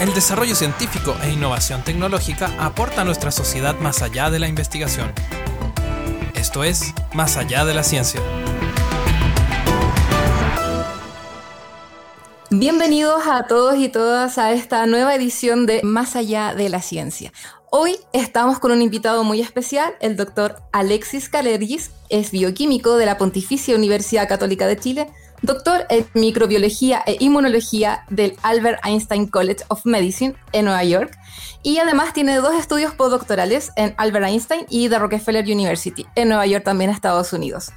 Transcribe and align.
El 0.00 0.14
desarrollo 0.14 0.54
científico 0.54 1.14
e 1.22 1.28
innovación 1.28 1.84
tecnológica 1.84 2.50
aporta 2.58 3.02
a 3.02 3.04
nuestra 3.04 3.30
sociedad 3.30 3.78
más 3.80 4.00
allá 4.00 4.30
de 4.30 4.38
la 4.38 4.48
investigación. 4.48 5.12
Esto 6.34 6.64
es 6.64 6.94
Más 7.12 7.36
allá 7.36 7.66
de 7.66 7.74
la 7.74 7.82
ciencia. 7.82 8.18
Bienvenidos 12.48 13.26
a 13.26 13.46
todos 13.46 13.76
y 13.76 13.90
todas 13.90 14.38
a 14.38 14.52
esta 14.52 14.86
nueva 14.86 15.14
edición 15.14 15.66
de 15.66 15.82
Más 15.82 16.16
allá 16.16 16.54
de 16.54 16.70
la 16.70 16.80
ciencia. 16.80 17.30
Hoy 17.68 17.98
estamos 18.14 18.58
con 18.58 18.72
un 18.72 18.80
invitado 18.80 19.22
muy 19.22 19.42
especial, 19.42 19.92
el 20.00 20.16
doctor 20.16 20.62
Alexis 20.72 21.28
Calergis, 21.28 21.90
es 22.08 22.30
bioquímico 22.30 22.96
de 22.96 23.04
la 23.04 23.18
Pontificia 23.18 23.76
Universidad 23.76 24.26
Católica 24.26 24.66
de 24.66 24.78
Chile, 24.78 25.08
doctor 25.42 25.86
en 25.88 26.06
microbiología 26.14 27.02
e 27.06 27.16
inmunología 27.20 28.04
del 28.10 28.36
Albert 28.42 28.80
Einstein 28.84 29.26
College 29.26 29.64
of 29.68 29.84
Medicine 29.84 30.34
en 30.52 30.66
Nueva 30.66 30.84
York 30.84 31.18
y 31.62 31.78
además 31.78 32.12
tiene 32.12 32.36
dos 32.36 32.54
estudios 32.54 32.94
postdoctorales 32.94 33.70
en 33.76 33.94
Albert 33.96 34.26
Einstein 34.26 34.66
y 34.68 34.88
The 34.88 34.98
Rockefeller 34.98 35.44
University 35.44 36.06
en 36.14 36.28
Nueva 36.28 36.46
York 36.46 36.64
también 36.64 36.90
Estados 36.90 37.32
Unidos. 37.32 37.72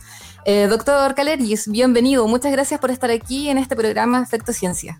Eh, 0.46 0.68
doctor 0.68 1.16
Calergis, 1.16 1.70
bienvenido, 1.70 2.28
muchas 2.28 2.52
gracias 2.52 2.80
por 2.80 2.92
estar 2.92 3.10
aquí 3.12 3.50
en 3.50 3.58
este 3.58 3.76
programa 3.76 4.22
Efecto 4.22 4.52
Ciencia. 4.52 4.98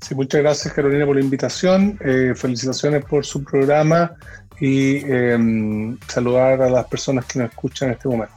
Sí, 0.00 0.14
muchas 0.14 0.40
gracias 0.42 0.74
Carolina 0.74 1.06
por 1.06 1.16
la 1.16 1.22
invitación. 1.22 1.98
Eh, 2.04 2.34
felicitaciones 2.36 3.04
por 3.04 3.24
su 3.24 3.42
programa 3.42 4.12
y 4.60 4.98
em, 5.10 5.98
saludar 6.08 6.62
a 6.62 6.70
las 6.70 6.86
personas 6.86 7.24
que 7.24 7.38
nos 7.38 7.50
escuchan 7.50 7.88
en 7.88 7.94
este 7.94 8.08
momento. 8.08 8.34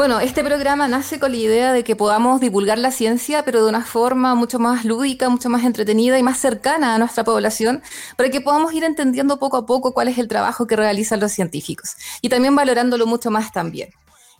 Bueno, 0.00 0.18
este 0.18 0.42
programa 0.42 0.88
nace 0.88 1.20
con 1.20 1.32
la 1.32 1.36
idea 1.36 1.72
de 1.74 1.84
que 1.84 1.94
podamos 1.94 2.40
divulgar 2.40 2.78
la 2.78 2.90
ciencia, 2.90 3.44
pero 3.44 3.62
de 3.62 3.68
una 3.68 3.84
forma 3.84 4.34
mucho 4.34 4.58
más 4.58 4.86
lúdica, 4.86 5.28
mucho 5.28 5.50
más 5.50 5.62
entretenida 5.62 6.18
y 6.18 6.22
más 6.22 6.38
cercana 6.38 6.94
a 6.94 6.98
nuestra 6.98 7.22
población, 7.22 7.82
para 8.16 8.30
que 8.30 8.40
podamos 8.40 8.72
ir 8.72 8.82
entendiendo 8.82 9.38
poco 9.38 9.58
a 9.58 9.66
poco 9.66 9.92
cuál 9.92 10.08
es 10.08 10.16
el 10.16 10.26
trabajo 10.26 10.66
que 10.66 10.74
realizan 10.74 11.20
los 11.20 11.32
científicos 11.32 11.96
y 12.22 12.30
también 12.30 12.56
valorándolo 12.56 13.06
mucho 13.06 13.30
más 13.30 13.52
también. 13.52 13.90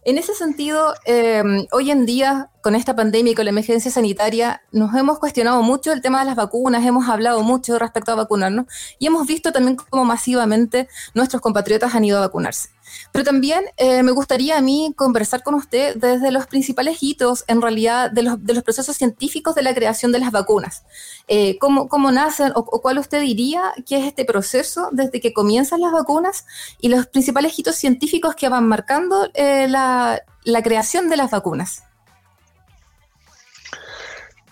En 0.03 0.17
ese 0.17 0.35
sentido, 0.35 0.95
eh, 1.05 1.43
hoy 1.73 1.91
en 1.91 2.07
día, 2.07 2.49
con 2.63 2.75
esta 2.75 2.97
pandemia 2.97 3.33
y 3.33 3.35
con 3.35 3.45
la 3.45 3.51
emergencia 3.51 3.91
sanitaria, 3.91 4.63
nos 4.73 4.95
hemos 4.95 5.19
cuestionado 5.19 5.63
mucho 5.63 5.93
el 5.93 6.01
tema 6.01 6.21
de 6.21 6.25
las 6.25 6.37
vacunas, 6.37 6.87
hemos 6.87 7.07
hablado 7.07 7.43
mucho 7.43 7.79
respecto 7.79 8.13
a 8.13 8.15
vacunarnos 8.15 8.65
y 8.99 9.09
hemos 9.09 9.27
visto 9.27 9.53
también 9.53 9.77
cómo 9.77 10.07
masivamente 10.07 10.89
nuestros 11.13 11.43
compatriotas 11.43 11.95
han 11.95 12.07
ido 12.07 12.17
a 12.17 12.23
vacunarse. 12.23 12.71
Pero 13.13 13.25
también 13.25 13.65
eh, 13.77 14.03
me 14.03 14.13
gustaría 14.13 14.59
a 14.59 14.61
mí 14.61 14.93
conversar 14.97 15.43
con 15.43 15.55
usted 15.55 15.97
desde 15.97 16.31
los 16.31 16.47
principales 16.47 16.99
hitos, 17.03 17.45
en 17.49 17.61
realidad, 17.61 18.11
de 18.11 18.23
los, 18.23 18.45
de 18.45 18.55
los 18.55 18.63
procesos 18.63 18.97
científicos 18.97 19.55
de 19.55 19.63
la 19.63 19.75
creación 19.75 20.13
de 20.13 20.19
las 20.19 20.31
vacunas. 20.31 20.85
Eh, 21.29 21.59
cómo, 21.59 21.89
cómo, 21.89 22.11
nacen 22.13 22.53
o, 22.55 22.65
cuál 22.65 22.99
usted 22.99 23.21
diría 23.21 23.63
que 23.87 23.99
es 23.99 24.07
este 24.07 24.25
proceso 24.25 24.89
desde 24.93 25.21
que 25.21 25.33
comienzan 25.33 25.81
las 25.81 25.93
vacunas 25.93 26.47
y 26.81 26.89
los 26.89 27.07
principales 27.07 27.59
hitos 27.59 27.77
científicos 27.77 28.35
que 28.35 28.49
van 28.49 28.67
marcando 28.67 29.29
eh, 29.35 29.69
la, 29.69 30.23
la, 30.45 30.63
creación 30.63 31.09
de 31.09 31.17
las 31.17 31.31
vacunas. 31.31 31.85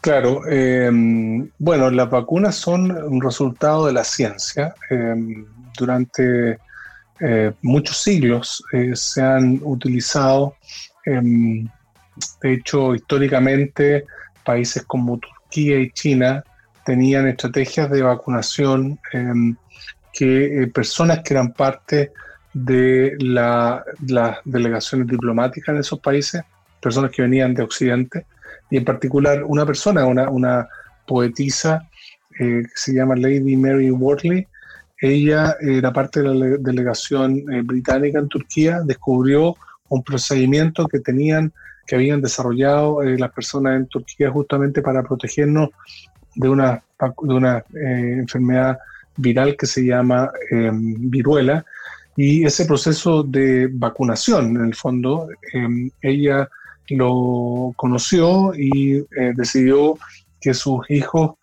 Claro, 0.00 0.42
bueno, 1.58 1.90
las 1.90 2.08
vacunas 2.08 2.54
son 2.54 2.90
un 2.90 3.20
resultado 3.20 3.86
de 3.86 3.92
la 3.92 4.04
ciencia. 4.04 4.74
durante 5.76 6.58
eh, 7.20 7.52
muchos 7.62 7.96
siglos 7.96 8.62
eh, 8.72 8.94
se 8.94 9.22
han 9.22 9.60
utilizado. 9.62 10.56
Em, 11.04 11.68
de 12.42 12.52
hecho, 12.52 12.94
históricamente, 12.94 14.04
países 14.44 14.84
como 14.84 15.18
Turquía 15.18 15.78
y 15.78 15.90
China 15.90 16.44
tenían 16.84 17.28
estrategias 17.28 17.90
de 17.90 18.02
vacunación 18.02 18.98
em, 19.12 19.56
que 20.12 20.62
eh, 20.62 20.66
personas 20.68 21.20
que 21.22 21.34
eran 21.34 21.52
parte 21.52 22.12
de 22.52 23.16
las 23.20 23.82
delegaciones 24.44 25.06
diplomáticas 25.06 25.74
en 25.74 25.80
esos 25.80 26.00
países, 26.00 26.42
personas 26.80 27.10
que 27.10 27.22
venían 27.22 27.54
de 27.54 27.62
Occidente, 27.62 28.26
y 28.70 28.76
en 28.76 28.84
particular 28.84 29.44
una 29.44 29.66
persona, 29.66 30.06
una, 30.06 30.28
una 30.28 30.68
poetisa 31.06 31.88
que 32.36 32.64
se 32.74 32.94
llama 32.94 33.16
Lady 33.16 33.56
Mary 33.56 33.90
Wortley, 33.90 34.46
ella 35.00 35.56
era 35.60 35.92
parte 35.92 36.22
de 36.22 36.34
la 36.34 36.46
delegación 36.58 37.38
eh, 37.52 37.62
británica 37.62 38.18
en 38.18 38.28
Turquía, 38.28 38.80
descubrió 38.84 39.56
un 39.88 40.02
procedimiento 40.02 40.86
que 40.88 40.98
tenían, 40.98 41.52
que 41.86 41.94
habían 41.94 42.20
desarrollado 42.20 43.02
eh, 43.02 43.16
las 43.18 43.32
personas 43.32 43.76
en 43.76 43.86
Turquía 43.86 44.30
justamente 44.30 44.82
para 44.82 45.02
protegernos 45.02 45.70
de 46.34 46.48
una, 46.48 46.82
de 47.22 47.34
una 47.34 47.58
eh, 47.58 48.16
enfermedad 48.18 48.78
viral 49.16 49.56
que 49.56 49.66
se 49.66 49.84
llama 49.84 50.30
em, 50.50 51.10
viruela. 51.10 51.64
Y 52.16 52.44
ese 52.44 52.64
proceso 52.64 53.22
de 53.22 53.68
vacunación, 53.72 54.56
en 54.56 54.64
el 54.64 54.74
fondo, 54.74 55.28
em, 55.52 55.90
ella 56.02 56.48
lo 56.90 57.72
conoció 57.76 58.52
y 58.54 59.04
decidió 59.36 59.98
que 60.40 60.54
sus 60.54 60.90
hijos 60.90 61.37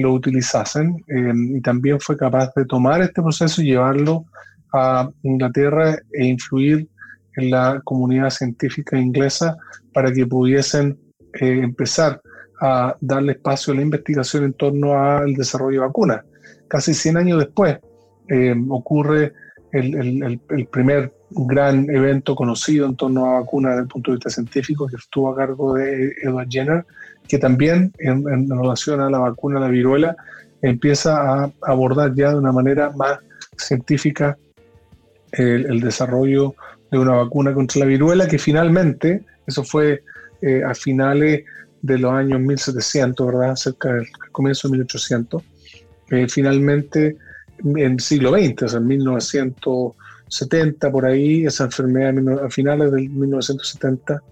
lo 0.00 0.12
utilizasen 0.12 1.02
em, 1.08 1.56
y 1.56 1.60
también 1.60 2.00
fue 2.00 2.16
capaz 2.16 2.52
de 2.54 2.64
tomar 2.64 3.00
este 3.02 3.22
proceso 3.22 3.62
y 3.62 3.66
llevarlo 3.66 4.24
a 4.72 5.08
Inglaterra 5.22 5.96
e 6.12 6.26
influir 6.26 6.88
en 7.36 7.50
la 7.50 7.80
comunidad 7.84 8.30
científica 8.30 8.98
inglesa 8.98 9.56
para 9.92 10.12
que 10.12 10.26
pudiesen 10.26 10.98
eh, 11.34 11.60
empezar 11.62 12.20
a 12.60 12.96
darle 13.00 13.32
espacio 13.32 13.72
a 13.72 13.76
la 13.76 13.82
investigación 13.82 14.44
en 14.44 14.52
torno 14.54 14.94
al 14.98 15.34
desarrollo 15.34 15.80
de 15.80 15.86
vacunas. 15.86 16.24
Casi 16.68 16.94
100 16.94 17.16
años 17.16 17.38
después 17.38 17.78
em, 18.28 18.70
ocurre 18.70 19.32
el, 19.72 20.40
el, 20.50 20.66
primer 20.68 21.12
gran 21.30 21.90
evento 21.90 22.36
conocido 22.36 22.86
en 22.86 22.96
torno 22.96 23.26
a 23.26 23.40
vacunas 23.40 23.72
desde 23.72 23.82
el 23.82 23.88
punto 23.88 24.10
de 24.10 24.16
vista 24.16 24.30
científico 24.30 24.86
que 24.86 24.96
estuvo 24.96 25.32
a 25.32 25.36
cargo 25.36 25.74
de 25.74 26.14
Edward 26.22 26.48
Jenner, 26.48 26.86
que 27.28 27.38
también 27.38 27.92
en, 27.98 28.48
relación 28.48 29.00
a 29.00 29.10
la 29.10 29.18
vacuna 29.18 29.60
la 29.60 29.68
viruela 29.68 30.16
empieza 30.62 31.44
a 31.44 31.52
abordar 31.62 32.14
ya 32.14 32.30
de 32.30 32.36
una 32.36 32.52
manera 32.52 32.90
más 32.90 33.18
científica 33.56 34.36
el, 35.32 35.80
desarrollo 35.80 36.54
de 36.90 36.98
una 36.98 37.14
vacuna 37.14 37.52
contra 37.52 37.80
la 37.80 37.86
viruela, 37.86 38.28
que 38.28 38.38
finalmente, 38.38 39.22
eso 39.46 39.64
fue 39.64 40.02
eh, 40.42 40.62
a 40.64 40.74
finales 40.74 41.44
de 41.82 41.98
los 41.98 42.12
años 42.12 42.40
1700, 42.40 43.26
¿verdad? 43.26 43.56
Cerca 43.56 43.92
del 43.92 44.06
comienzo 44.30 44.68
de 44.68 44.72
1800, 44.72 45.42
eh, 46.10 46.26
finalmente 46.28 47.16
en 47.58 47.78
el 47.78 48.00
siglo 48.00 48.32
XX, 48.32 48.62
o 48.62 48.68
sea, 48.68 48.78
en 48.78 48.86
1970, 48.86 50.90
por 50.90 51.06
ahí, 51.06 51.46
esa 51.46 51.64
enfermedad 51.64 52.44
a 52.44 52.50
finales 52.50 52.92
del 52.92 53.10
1970 53.10 54.22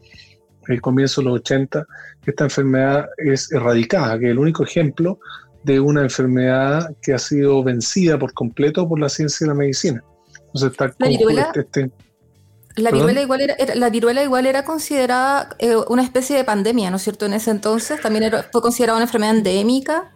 el 0.69 0.81
comienzo 0.81 1.21
de 1.21 1.27
los 1.27 1.41
80, 1.41 1.87
esta 2.27 2.45
enfermedad 2.45 3.07
es 3.19 3.51
erradicada, 3.53 4.19
que 4.19 4.27
es 4.27 4.31
el 4.31 4.39
único 4.39 4.65
ejemplo 4.65 5.19
de 5.65 5.81
una 5.81 6.03
enfermedad 6.03 6.95
que 7.01 7.15
ha 7.15 7.19
sido 7.19 7.63
vencida 7.63 8.19
por 8.19 8.33
completo 8.33 8.89
por 8.89 8.99
la 8.99 9.09
ciencia 9.09 9.45
y 9.45 9.49
la 9.49 9.55
medicina. 9.55 10.05
Entonces 10.47 10.73
está 10.73 10.95
la 10.99 11.09
viruela, 11.09 11.53
este, 11.55 11.91
la, 12.77 12.91
viruela 12.91 13.23
igual 13.23 13.41
era, 13.43 13.57
la 13.75 13.91
viruela 13.91 14.23
igual 14.23 14.47
era 14.47 14.65
considerada 14.65 15.51
eh, 15.59 15.77
una 15.89 16.03
especie 16.03 16.37
de 16.37 16.45
pandemia, 16.45 16.91
¿no 16.91 16.97
es 16.97 17.03
cierto? 17.03 17.27
En 17.27 17.35
ese 17.35 17.51
entonces 17.51 18.01
también 18.01 18.33
fue 18.51 18.63
considerada 18.63 18.97
una 18.97 19.05
enfermedad 19.05 19.37
endémica. 19.37 20.13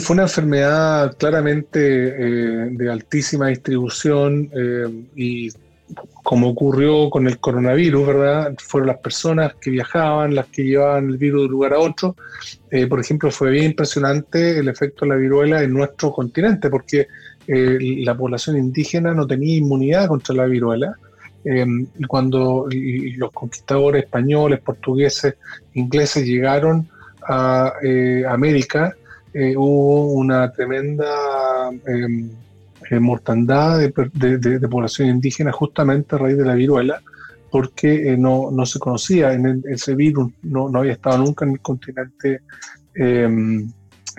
Fue 0.00 0.14
una 0.14 0.24
enfermedad 0.24 1.16
claramente 1.16 1.80
eh, 1.80 2.68
de 2.72 2.90
altísima 2.90 3.48
distribución 3.48 4.50
eh, 4.54 5.06
y 5.16 5.50
como 6.22 6.48
ocurrió 6.48 7.10
con 7.10 7.26
el 7.26 7.38
coronavirus, 7.38 8.06
¿verdad? 8.06 8.54
Fueron 8.58 8.88
las 8.88 8.98
personas 8.98 9.54
que 9.60 9.70
viajaban, 9.70 10.34
las 10.34 10.46
que 10.46 10.64
llevaban 10.64 11.10
el 11.10 11.16
virus 11.16 11.42
de 11.42 11.46
un 11.46 11.52
lugar 11.52 11.74
a 11.74 11.78
otro. 11.78 12.16
Eh, 12.70 12.86
por 12.86 13.00
ejemplo, 13.00 13.30
fue 13.30 13.50
bien 13.50 13.66
impresionante 13.66 14.58
el 14.58 14.68
efecto 14.68 15.04
de 15.04 15.10
la 15.10 15.16
viruela 15.16 15.62
en 15.62 15.72
nuestro 15.72 16.12
continente, 16.12 16.70
porque 16.70 17.08
eh, 17.46 17.78
la 18.04 18.16
población 18.16 18.56
indígena 18.56 19.12
no 19.14 19.26
tenía 19.26 19.58
inmunidad 19.58 20.08
contra 20.08 20.34
la 20.34 20.46
viruela. 20.46 20.96
Eh, 21.44 21.66
cuando 22.06 22.68
los 22.70 23.32
conquistadores 23.32 24.04
españoles, 24.04 24.60
portugueses, 24.60 25.34
ingleses 25.74 26.24
llegaron 26.24 26.88
a 27.28 27.72
América, 28.28 28.94
hubo 29.56 30.12
una 30.12 30.52
tremenda 30.52 31.70
eh, 32.92 33.00
mortandad 33.00 33.78
de, 33.78 34.68
población 34.68 35.08
indígena 35.08 35.50
justamente 35.50 36.14
a 36.14 36.18
raíz 36.18 36.36
de 36.36 36.44
la 36.44 36.54
viruela, 36.54 37.00
porque 37.50 38.12
eh, 38.12 38.18
no, 38.18 38.52
se 38.66 38.78
conocía, 38.78 39.32
en 39.32 39.62
ese 39.66 39.94
virus 39.94 40.30
no, 40.42 40.68
había 40.74 40.92
estado 40.92 41.16
nunca 41.16 41.46
en 41.46 41.52
el 41.52 41.60
continente 41.60 42.42
em, 42.94 43.72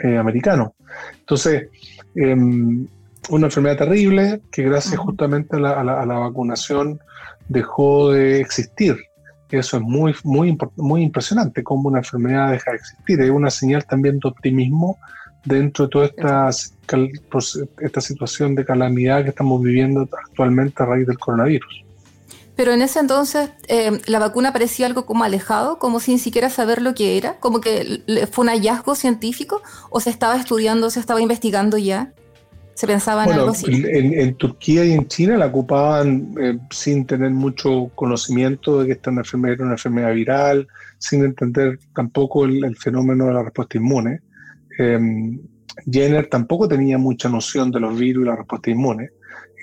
eh, 0.03 0.17
americano. 0.17 0.73
Entonces, 1.19 1.67
em, 2.15 2.87
una 3.29 3.45
enfermedad 3.45 3.77
terrible 3.77 4.41
que 4.51 4.63
gracias 4.63 4.97
justamente 4.97 5.57
a 5.57 5.83
la, 5.83 6.17
vacunación 6.17 6.99
dejó 7.47 8.11
de 8.11 8.41
existir. 8.41 8.97
Eso 9.51 9.77
es 9.77 9.83
muy, 9.83 10.15
muy, 10.23 10.57
muy 10.77 11.03
impresionante, 11.03 11.61
cómo 11.61 11.89
una 11.89 11.99
enfermedad 11.99 12.49
deja 12.49 12.71
de 12.71 12.77
existir. 12.77 13.21
Es 13.21 13.29
una 13.29 13.51
señal 13.51 13.85
también 13.85 14.17
de 14.17 14.29
optimismo 14.29 14.97
dentro 15.45 15.85
de 15.85 15.91
toda 15.91 16.05
esta, 16.07 16.49
esta 17.81 18.01
situación 18.01 18.55
de 18.55 18.65
calamidad 18.65 19.23
que 19.23 19.29
estamos 19.29 19.61
viviendo 19.61 20.07
actualmente 20.25 20.83
a 20.83 20.85
raíz 20.85 21.07
del 21.07 21.17
coronavirus. 21.17 21.83
Pero 22.55 22.71
en 22.71 22.81
ese 22.83 22.99
entonces 22.99 23.49
eh, 23.67 23.99
la 24.05 24.19
vacuna 24.19 24.53
parecía 24.53 24.85
algo 24.85 25.05
como 25.05 25.23
alejado, 25.23 25.79
como 25.79 25.99
sin 25.99 26.19
siquiera 26.19 26.49
saber 26.49 26.81
lo 26.81 26.93
que 26.93 27.17
era, 27.17 27.39
como 27.39 27.61
que 27.61 28.27
fue 28.31 28.43
un 28.43 28.49
hallazgo 28.49 28.95
científico 28.95 29.61
o 29.89 29.99
se 29.99 30.11
estaba 30.11 30.35
estudiando, 30.35 30.89
se 30.89 30.99
estaba 30.99 31.21
investigando 31.21 31.77
ya. 31.77 32.13
¿Se 32.75 32.87
pensaba 32.87 33.25
en 33.25 33.33
algo 33.33 33.51
así? 33.51 33.83
En, 33.87 34.35
Turquía 34.35 34.83
y 34.83 34.93
en 34.93 35.07
China 35.07 35.37
la 35.37 35.45
ocupaban 35.45 36.33
eh, 36.41 36.57
sin 36.71 37.05
tener 37.05 37.29
mucho 37.29 37.91
conocimiento 37.93 38.79
de 38.79 38.87
que 38.87 38.91
esta 38.93 39.11
enfermedad 39.11 39.53
era 39.53 39.63
una 39.65 39.73
enfermedad 39.73 40.13
viral, 40.13 40.67
sin 40.97 41.23
entender 41.23 41.79
tampoco 41.93 42.45
el, 42.45 42.75
fenómeno 42.77 43.27
de 43.27 43.33
la 43.33 43.43
respuesta 43.43 43.77
inmune. 43.77 44.21
Em, 44.79 45.39
Jenner 45.89 46.27
tampoco 46.27 46.67
tenía 46.67 46.97
mucha 46.97 47.29
noción 47.29 47.71
de 47.71 47.79
los 47.79 47.97
virus 47.97 48.23
y 48.23 48.27
la 48.27 48.35
respuesta 48.35 48.69
inmune, 48.69 49.09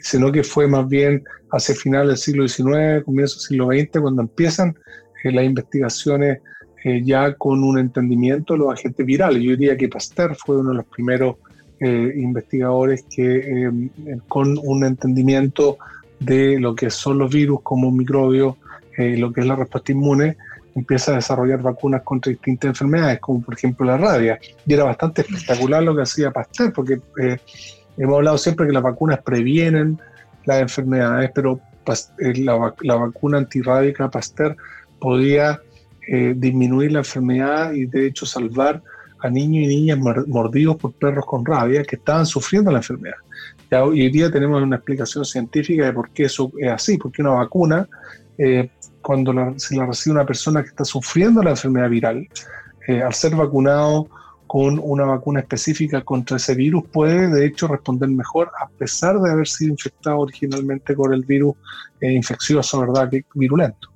sino 0.03 0.33
que 0.33 0.43
fue 0.43 0.67
más 0.67 0.89
bien 0.89 1.25
hacia 1.53 1.75
final 1.75 2.09
del 2.09 2.17
siglo 2.17 2.47
XIX, 2.47 3.05
comienzo 3.05 3.37
del 3.37 3.43
siglo 3.43 3.67
XX, 3.69 4.01
cuando 4.01 4.23
empiezan 4.23 4.77
eh, 5.25 5.33
las 5.33 5.45
investigaciones 5.45 6.41
eh, 6.85 7.03
ya 7.05 7.35
con 7.35 7.63
un 7.63 7.79
entendimiento 7.79 8.55
de 8.55 8.61
los 8.61 8.73
agentes 8.73 9.05
virales. 9.05 9.43
Yo 9.43 9.51
diría 9.51 9.77
que 9.77 9.89
Pasteur 9.89 10.35
fue 10.35 10.59
uno 10.59 10.71
de 10.71 10.77
los 10.77 10.87
primeros 10.87 11.37
eh, 11.79 12.13
investigadores 12.17 13.05
que 13.05 13.71
con 14.29 14.59
un 14.63 14.85
entendimiento 14.85 15.79
de 16.19 16.59
lo 16.61 16.75
que 16.75 16.91
son 16.91 17.19
los 17.19 17.33
virus 17.33 17.61
como 17.63 17.91
microbios, 17.91 18.57
lo 18.99 19.33
que 19.33 19.41
es 19.41 19.47
la 19.47 19.57
respuesta 19.57 19.93
inmune, 19.93 20.37
empieza 20.75 21.13
a 21.13 21.17
desarrollar 21.17 21.63
vacunas 21.63 22.03
contra 22.03 22.31
distintas 22.31 22.71
enfermedades, 22.71 23.21
como 23.21 23.43
por 23.43 23.55
ejemplo 23.55 23.87
la 23.87 23.97
rabia. 23.97 24.39
Y 24.67 24.73
era 24.73 24.85
bastante 24.85 25.23
espectacular 25.23 25.83
lo 25.83 25.95
que 25.97 26.03
hacía 26.03 26.31
Pasteur, 26.31 26.73
porque 26.73 27.01
hemos 27.97 28.17
hablado 28.17 28.39
siempre 28.39 28.67
que 28.67 28.73
las 28.73 28.83
vacunas 28.83 29.21
previenen 29.23 29.99
las 30.45 30.63
enfermedades, 30.63 31.31
pero 31.35 31.61
eh, 32.19 32.35
la, 32.39 32.97
vacuna 32.97 33.39
antirrábica 33.39 34.11
Pasteur 34.11 34.57
podía 35.01 35.61
eh, 36.07 36.35
disminuir 36.37 36.93
la 36.93 37.01
enfermedad 37.01 37.73
y 37.73 37.87
de 37.87 38.07
hecho 38.07 38.27
salvar 38.27 38.83
a 39.23 39.29
niños 39.29 39.65
y 39.65 39.67
niñas 39.67 39.99
mordidos 39.99 40.77
por 40.77 40.93
perros 40.93 41.27
con 41.27 41.45
rabia 41.45 41.83
que 41.83 41.97
estaban 41.97 42.27
sufriendo 42.27 42.71
la 42.71 42.79
enfermedad. 42.79 43.17
Ya 43.71 43.85
hoy 43.85 44.11
día 44.11 44.31
tenemos 44.31 44.63
una 44.63 44.77
explicación 44.77 45.25
científica 45.25 45.85
de 45.85 45.93
por 45.93 46.11
qué 46.11 46.25
eso 46.25 46.51
es 46.59 46.71
así, 46.71 46.97
porque 46.97 47.23
una 47.23 47.33
vacuna, 47.33 47.89
eh, 48.39 48.71
cuando 49.03 49.33
se 49.59 49.77
la 49.77 49.87
recibe 49.87 50.17
una 50.17 50.27
persona 50.27 50.63
que 50.63 50.69
está 50.69 50.85
sufriendo 50.85 51.43
la 51.43 51.51
enfermedad 51.51 51.89
viral, 51.89 52.29
al 52.89 53.15
ser 53.15 53.37
vacunado 53.37 54.09
con 54.51 54.81
una 54.83 55.05
vacuna 55.05 55.39
específica 55.39 56.03
contra 56.03 56.37
ese 56.37 56.57
virus 56.57 56.83
puede 56.89 57.29
de 57.29 57.47
hecho 57.47 57.69
responder 57.69 58.09
mejor 58.09 58.51
a 58.61 58.67
pesar 58.69 59.21
de 59.21 59.31
haber 59.31 59.47
sido 59.47 59.71
infectado 59.71 60.19
originalmente 60.19 60.97
con 60.97 61.15
el 61.15 61.25
virus 61.25 61.55
eh, 62.01 62.11
infeccioso, 62.11 62.81
¿verdad? 62.81 63.09
Que 63.09 63.25
virulento. 63.35 63.90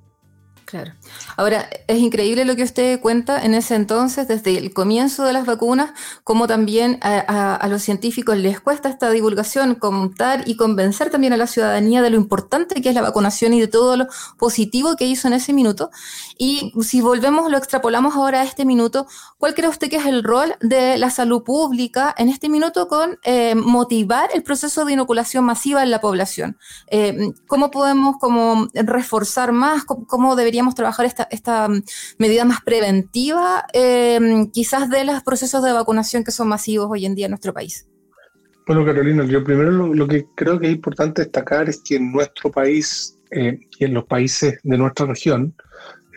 Claro. 0.65 0.93
Ahora, 1.37 1.69
es 1.87 1.99
increíble 1.99 2.43
lo 2.43 2.55
que 2.55 2.63
usted 2.63 2.99
cuenta 2.99 3.43
en 3.43 3.53
ese 3.53 3.75
entonces, 3.75 4.27
desde 4.27 4.57
el 4.57 4.73
comienzo 4.73 5.23
de 5.23 5.31
las 5.31 5.45
vacunas, 5.45 5.91
como 6.23 6.47
también 6.47 6.97
a, 7.03 7.67
los 7.69 7.83
científicos 7.83 8.35
les 8.37 8.59
cuesta 8.59 8.89
esta 8.89 9.11
divulgación, 9.11 9.75
contar 9.75 10.43
y 10.47 10.55
convencer 10.55 11.11
también 11.11 11.33
a 11.33 11.37
la 11.37 11.45
ciudadanía 11.45 12.01
de 12.01 12.09
lo 12.09 12.17
importante 12.17 12.81
que 12.81 12.89
es 12.89 12.95
la 12.95 13.03
vacunación 13.03 13.53
y 13.53 13.59
de 13.59 13.67
todo 13.67 13.95
lo 13.95 14.07
positivo 14.37 14.95
que 14.95 15.05
hizo 15.05 15.27
en 15.27 15.35
ese 15.35 15.53
minuto. 15.53 15.91
Y 16.37 16.73
si 16.81 16.99
volvemos, 16.99 17.51
lo 17.51 17.57
extrapolamos 17.57 18.15
ahora 18.15 18.41
a 18.41 18.43
este 18.43 18.65
minuto, 18.65 19.05
¿cuál 19.37 19.53
cree 19.53 19.69
usted 19.69 19.89
que 19.89 19.97
es 19.97 20.05
el 20.07 20.23
rol 20.23 20.55
de 20.61 20.97
la 20.97 21.11
salud 21.11 21.43
pública 21.43 22.13
en 22.17 22.29
este 22.29 22.49
minuto 22.49 22.87
con 22.87 23.19
eh, 23.23 23.53
motivar 23.53 24.29
el 24.33 24.41
proceso 24.41 24.83
de 24.83 24.93
inoculación 24.93 25.43
masiva 25.43 25.83
en 25.83 25.91
la 25.91 26.01
población? 26.01 26.57
Eh, 26.87 27.33
¿Cómo 27.45 27.69
podemos 27.69 28.15
como 28.19 28.67
reforzar 28.73 29.51
más? 29.51 29.83
¿Cómo, 29.85 30.35
debería 30.35 30.55
deberíamos 30.55 30.64
trabajar 30.73 31.05
esta, 31.05 31.27
esta 31.29 31.67
mm, 31.67 31.83
medida 32.17 32.45
más 32.45 32.61
preventiva, 32.61 33.65
eh, 33.73 34.19
quizás 34.51 34.89
de 34.89 35.03
los 35.03 35.21
procesos 35.21 35.63
de 35.63 35.73
vacunación 35.73 36.23
que 36.23 36.31
son 36.31 36.47
masivos 36.47 36.87
hoy 36.89 37.05
en 37.05 37.13
día 37.13 37.25
en 37.25 37.31
nuestro 37.31 37.53
país? 37.53 37.87
Bueno, 38.65 38.83
Carolina, 38.83 39.23
yo 39.25 39.43
primero 39.43 39.69
lo, 39.71 40.07
que 40.07 40.25
creo 40.35 40.59
que 40.59 40.67
es 40.67 40.73
importante 40.73 41.21
destacar 41.21 41.69
es 41.69 41.81
que 41.83 41.97
en 41.97 42.11
nuestro 42.11 42.49
país 42.49 43.15
eh, 43.29 43.59
y 43.77 43.85
en 43.85 43.93
los 43.93 44.05
países 44.05 44.59
de 44.63 44.77
nuestra 44.77 45.05
región 45.05 45.53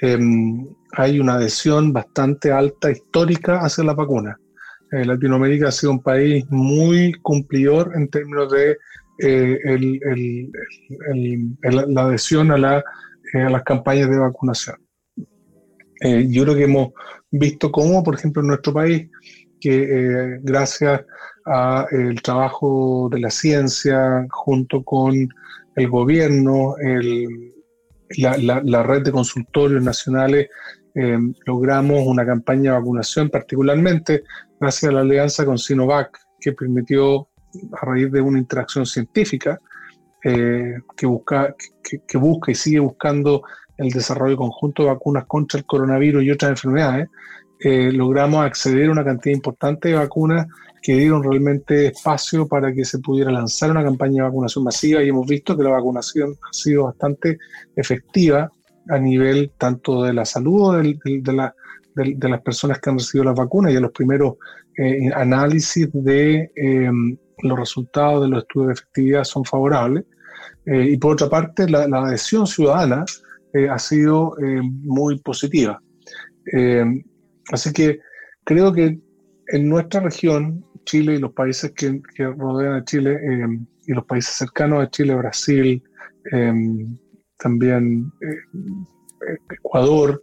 em, 0.01 0.67
hay 0.93 1.21
una 1.21 1.35
adhesión 1.35 1.93
bastante 1.93 2.51
alta 2.51 2.91
histórica 2.91 3.59
hacia 3.59 3.85
la 3.85 3.93
vacuna. 3.93 4.39
Eh, 4.93 5.05
Latinoamérica 5.05 5.69
ha 5.69 5.73
sido 5.73 5.93
un 5.93 6.03
país 6.03 6.47
muy 6.49 7.13
cumplidor 7.21 7.93
en 7.95 8.09
términos 8.09 8.51
de 8.51 8.79
la 11.61 12.03
adhesión 12.03 12.53
a 12.53 12.57
la 12.57 12.85
a 13.35 13.51
las 13.51 13.63
campañas 13.63 14.11
de 14.11 14.19
vacunación. 14.19 14.77
Eh, 16.01 16.27
yo 16.29 16.45
creo 16.45 16.55
que 16.55 16.65
hemos 16.65 16.93
visto 17.31 17.71
cómo, 17.73 18.03
por 18.03 18.15
ejemplo, 18.15 18.43
en 18.43 18.49
nuestro 18.49 18.73
país, 18.73 19.11
que 19.61 19.83
eh, 19.83 20.41
gracias 20.43 21.05
al 21.45 22.23
trabajo 22.23 23.09
de 23.11 23.21
la 23.21 23.31
ciencia 23.31 24.27
junto 24.31 24.85
con 24.85 25.29
el 25.77 25.89
gobierno, 25.89 26.75
la, 28.19 28.83
red 28.83 29.03
de 29.03 29.13
consultorios 29.13 29.83
nacionales, 29.83 30.49
logramos 31.47 32.07
una 32.07 32.27
campaña 32.27 32.73
de 32.73 32.79
vacunación, 32.79 33.31
particularmente 33.31 34.25
gracias 34.61 34.91
a 34.91 34.95
la 34.95 35.01
alianza 35.01 35.47
con 35.47 35.57
Sinovac, 35.57 36.19
que 36.41 36.53
permitió, 36.53 37.29
a 37.73 37.87
raíz 37.87 38.13
de 38.13 38.21
una 38.21 38.39
interacción 38.39 38.85
científica, 38.85 39.59
eh, 40.25 40.75
que, 40.97 41.07
busca, 41.07 41.55
que, 42.07 42.19
busca 42.19 42.51
y 42.51 42.55
sigue 42.55 42.81
buscando 42.81 43.43
el 43.77 43.91
desarrollo 43.91 44.37
conjunto 44.37 44.83
de 44.83 44.89
vacunas 44.91 45.27
contra 45.27 45.59
el 45.61 45.67
coronavirus 45.67 46.25
y 46.25 46.31
otras 46.31 46.51
enfermedades, 46.51 47.09
eh, 47.61 47.93
logramos 47.93 48.45
acceder 48.45 48.89
a 48.89 48.93
una 48.93 49.05
cantidad 49.05 49.35
importante 49.35 49.89
de 49.89 49.95
vacunas 49.95 50.47
que 50.83 50.97
dieron 50.97 51.23
realmente 51.23 51.87
espacio 51.87 52.47
para 52.47 52.73
que 52.73 52.85
se 52.85 52.99
pudiera 52.99 53.31
lanzar 53.31 53.71
una 53.71 53.83
campaña 53.83 54.23
de 54.23 54.29
vacunación 54.29 54.65
masiva 54.65 55.03
y 55.03 55.09
hemos 55.09 55.27
visto 55.27 55.57
que 55.57 55.65
la 55.65 55.71
vacunación 55.71 56.33
ha 56.33 56.53
sido 56.53 56.85
bastante 56.85 57.39
efectiva 57.75 58.51
a 58.89 58.99
nivel 58.99 59.53
tanto 59.59 60.03
de 60.03 60.13
la 60.13 60.25
salud 60.25 60.81
de, 60.81 61.23
de, 61.95 62.29
las 62.29 62.43
personas 62.43 62.79
que 62.79 62.91
han 62.91 62.99
recibido 62.99 63.25
las 63.25 63.37
vacunas 63.37 63.73
y 63.73 63.77
a 63.77 63.81
los 63.81 63.93
primeros 63.93 64.35
eh, 64.77 65.11
análisis 65.15 65.89
de 65.93 66.51
los 67.43 67.59
resultados 67.59 68.23
de 68.23 68.29
los 68.29 68.43
estudios 68.43 68.69
de 68.69 68.73
efectividad 68.75 69.25
son 69.25 69.45
favorables. 69.45 70.05
Eh, 70.67 70.91
y 70.93 70.97
por 70.99 71.13
otra 71.13 71.29
parte, 71.29 71.69
la, 71.69 71.85
adhesión 71.85 72.47
ciudadana 72.47 73.05
eh, 73.53 73.69
ha 73.69 73.79
sido 73.79 74.37
eh, 74.39 74.61
muy 74.63 75.19
positiva. 75.21 75.81
así 77.53 77.73
que 77.73 78.01
creo 78.45 78.73
que 78.73 78.99
en 79.49 79.69
nuestra 79.69 80.01
región, 80.01 80.65
Chile 80.85 81.15
y 81.15 81.19
los 81.19 81.33
países 81.33 81.73
que, 81.73 82.01
rodean 82.37 82.75
a 82.75 82.85
Chile, 82.85 83.19
y 83.87 83.93
los 83.93 84.05
países 84.05 84.35
cercanos 84.35 84.83
a 84.83 84.91
Chile, 84.91 85.15
Brasil, 85.15 85.83
también 87.39 88.11
Ecuador, 89.51 90.23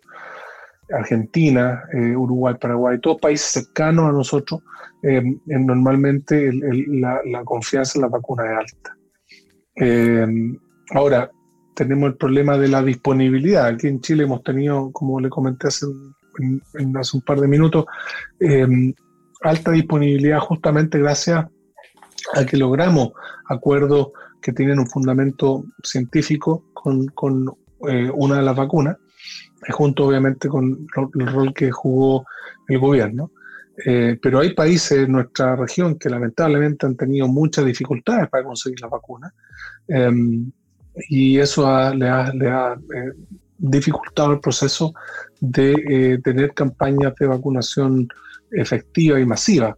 Argentina, 0.91 1.83
Uruguay, 2.15 2.55
Paraguay, 2.59 2.99
todos 2.99 3.21
países 3.21 3.51
cercanos 3.51 4.09
a 4.09 4.11
nosotros, 4.11 4.61
eh, 5.07 5.21
normalmente 5.45 6.51
la, 6.51 7.43
confianza 7.43 7.99
en 7.99 8.01
la 8.01 8.07
vacuna 8.07 8.45
es 8.45 8.57
alta. 8.57 8.97
Eh, 9.75 10.25
ahora, 10.91 11.29
tenemos 11.75 12.09
el 12.09 12.17
problema 12.17 12.57
de 12.57 12.67
la 12.67 12.81
disponibilidad. 12.81 13.67
Aquí 13.67 13.87
en 13.87 14.01
Chile 14.01 14.23
hemos 14.23 14.43
tenido, 14.43 14.91
como 14.91 15.19
le 15.19 15.29
comenté 15.29 15.67
hace, 15.67 15.85
hace 16.97 17.17
un 17.17 17.23
par 17.23 17.39
de 17.39 17.47
minutos, 17.47 17.85
eh, 18.39 18.93
alta 19.41 19.71
disponibilidad 19.71 20.39
justamente 20.39 20.97
gracias 20.99 21.45
a 22.33 22.45
que 22.45 22.57
logramos 22.57 23.11
acuerdos 23.47 24.09
que 24.41 24.53
tienen 24.53 24.79
un 24.79 24.87
fundamento 24.87 25.65
científico 25.83 26.65
con, 26.73 27.07
con 27.07 27.51
una 28.13 28.37
de 28.37 28.41
las 28.41 28.55
vacunas, 28.55 28.97
junto 29.69 30.07
obviamente 30.07 30.47
con 30.47 30.87
el 31.19 31.27
rol 31.27 31.53
que 31.53 31.69
jugó 31.71 32.25
el 32.67 32.79
gobierno. 32.79 33.31
Eh, 33.83 34.17
pero 34.21 34.39
hay 34.39 34.53
países 34.53 34.99
en 34.99 35.11
nuestra 35.11 35.55
región 35.55 35.99
que 35.99 36.09
lamentablemente 36.09 36.85
han 36.85 36.95
tenido 36.95 37.27
muchas 37.27 37.65
dificultades 37.65 38.29
para 38.29 38.43
conseguir 38.43 38.79
la 38.79 38.87
vacuna 38.87 39.33
em, 39.87 40.51
y 41.09 41.37
eso 41.37 41.63
le 41.93 42.09
ha, 42.09 42.31
eh, 42.31 43.11
dificultado 43.57 44.33
el 44.33 44.39
proceso 44.39 44.93
de 45.39 45.71
eh, 45.71 46.19
tener 46.23 46.53
campañas 46.53 47.13
de 47.19 47.27
vacunación 47.27 48.07
efectiva 48.51 49.19
y 49.19 49.25
masiva. 49.25 49.77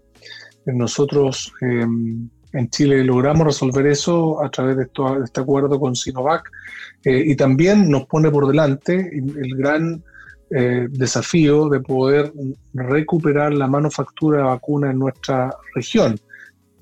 Nosotros 0.65 1.53
em, 1.61 2.29
en 2.53 2.69
Chile 2.69 3.03
logramos 3.03 3.47
resolver 3.47 3.87
eso 3.87 4.43
a 4.43 4.49
través 4.49 4.77
de, 4.77 4.85
de 4.85 5.23
este 5.23 5.41
acuerdo 5.41 5.79
con 5.79 5.95
Sinovac 5.95 6.49
y 7.05 7.35
también 7.35 7.89
nos 7.89 8.05
pone 8.05 8.29
por 8.29 8.47
delante 8.47 9.11
el 9.13 9.55
gran 9.55 10.03
eh, 10.49 10.87
desafío 10.89 11.67
de 11.67 11.81
poder 11.81 12.31
recuperar 12.73 13.53
la 13.53 13.67
manufactura 13.67 14.37
de 14.37 14.43
vacunas 14.45 14.91
en 14.91 14.99
nuestra 14.99 15.53
región, 15.75 16.17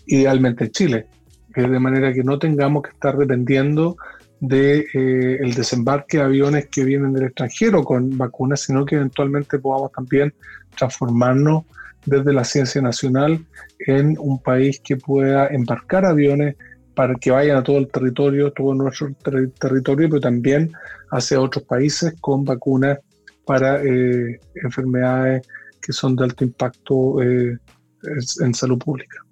idealmente 0.06 0.66
en 0.66 0.72
Chile, 0.72 1.08
de 1.56 1.80
manera 1.80 2.14
que 2.14 2.24
no 2.24 2.38
tengamos 2.40 2.84
que 2.84 2.90
estar 2.90 3.18
dependiendo 3.18 3.98
del 4.40 4.86
de, 4.94 5.36
el 5.42 5.54
desembarque 5.54 6.18
de 6.18 6.24
aviones 6.24 6.68
que 6.68 6.84
vienen 6.84 7.14
del 7.14 7.26
extranjero 7.26 7.84
con 7.84 8.18
vacunas, 8.18 8.62
sino 8.62 8.86
que 8.86 8.96
eventualmente 8.96 9.60
podamos 9.60 9.92
también 9.92 10.34
transformarnos 10.78 11.64
desde 12.06 12.34
la 12.34 12.44
ciencia 12.44 12.82
nacional 12.82 13.44
en 13.80 14.16
un 14.20 14.40
país 14.42 14.80
que 14.80 14.98
pueda 14.98 15.48
embarcar 15.48 16.06
aviones 16.06 16.56
para 16.94 17.16
que 17.16 17.32
vayan 17.32 17.58
a 17.58 17.64
todo 17.64 17.78
el 17.78 17.88
territorio, 17.88 18.52
todo 18.54 18.74
nuestro 18.74 19.14
territorio, 19.60 20.10
pero 20.10 20.22
también 20.22 20.72
hacia 21.12 21.42
otros 21.42 21.66
países 21.66 22.14
con 22.22 22.46
vacunas 22.46 23.00
para 23.46 23.84
eh, 23.84 24.40
enfermedades 24.56 25.48
que 25.82 25.94
son 25.94 26.16
de 26.16 26.24
alto 26.24 26.44
impacto 26.44 27.22
eh, 27.22 27.58
en 28.42 28.54
salud 28.54 28.80
pública. 28.80 29.25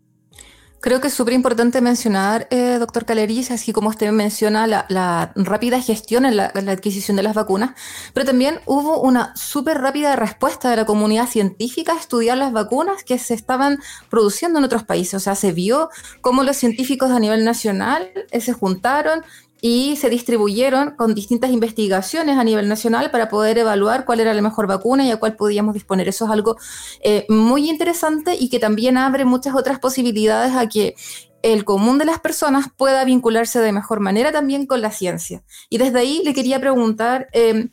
Creo 0.84 1.00
que 1.00 1.08
es 1.08 1.14
súper 1.14 1.34
importante 1.34 1.80
mencionar, 1.80 2.46
eh, 2.52 2.76
doctor 2.78 3.06
Caleris, 3.06 3.52
así 3.52 3.72
como 3.72 3.88
usted 3.88 4.12
menciona 4.12 4.68
la, 4.68 5.32
rápida 5.34 5.82
gestión 5.82 6.26
en 6.26 6.36
la, 6.36 6.48
adquisición 6.48 7.16
de 7.16 7.24
las 7.24 7.36
vacunas, 7.36 7.72
pero 8.14 8.26
también 8.26 8.60
hubo 8.66 9.00
una 9.00 9.34
súper 9.38 9.78
rápida 9.78 10.18
respuesta 10.18 10.70
de 10.70 10.76
la 10.76 10.86
comunidad 10.86 11.30
científica 11.30 11.94
a 11.94 12.00
estudiar 12.00 12.38
las 12.38 12.52
vacunas 12.52 13.06
que 13.06 13.18
se 13.18 13.34
estaban 13.34 13.80
produciendo 14.10 14.60
en 14.60 14.66
otros 14.66 14.84
países. 14.84 15.14
O 15.14 15.20
sea, 15.22 15.36
se 15.36 15.54
vio 15.54 15.90
cómo 16.20 16.44
los 16.44 16.58
científicos 16.58 17.12
a 17.12 17.20
nivel 17.22 17.46
nacional 17.46 18.12
eh, 18.32 18.42
se 18.42 18.52
juntaron, 18.52 19.24
y 19.66 19.96
se 19.96 20.10
distribuyeron 20.10 20.92
con 20.98 21.16
distintas 21.16 21.50
investigaciones 21.50 22.38
a 22.38 22.44
nivel 22.44 22.68
nacional 22.68 23.12
para 23.12 23.30
poder 23.30 23.58
evaluar 23.58 24.04
cuál 24.04 24.20
era 24.20 24.34
la 24.34 24.42
mejor 24.42 24.68
vacuna 24.68 25.06
y 25.06 25.12
a 25.12 25.16
cuál 25.16 25.38
podíamos 25.38 25.74
disponer. 25.74 26.10
Eso 26.10 26.26
es 26.26 26.32
algo 26.32 26.58
eh, 27.00 27.26
muy 27.30 27.70
interesante 27.70 28.36
y 28.38 28.50
que 28.50 28.60
también 28.60 28.98
abre 28.98 29.24
muchas 29.24 29.56
otras 29.56 29.80
posibilidades 29.80 30.54
a 30.54 30.68
que 30.68 30.96
el 31.44 31.64
común 31.64 31.98
de 31.98 32.04
las 32.04 32.20
personas 32.20 32.68
pueda 32.76 33.06
vincularse 33.06 33.62
de 33.62 33.72
mejor 33.72 34.02
manera 34.02 34.34
también 34.34 34.66
con 34.66 34.82
la 34.82 34.92
ciencia. 34.92 35.46
Y 35.70 35.78
desde 35.78 36.00
ahí 36.00 36.22
le 36.26 36.34
quería 36.34 36.60
preguntar, 36.60 37.30
em, 37.32 37.70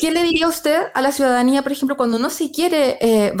¿qué 0.00 0.10
le 0.10 0.24
diría 0.24 0.48
usted 0.48 0.86
a 0.92 1.02
la 1.02 1.12
ciudadanía, 1.12 1.62
por 1.62 1.70
ejemplo, 1.70 1.96
cuando 1.96 2.18
no 2.18 2.30
se 2.30 2.50
quiere 2.50 2.98
eh? 3.00 3.32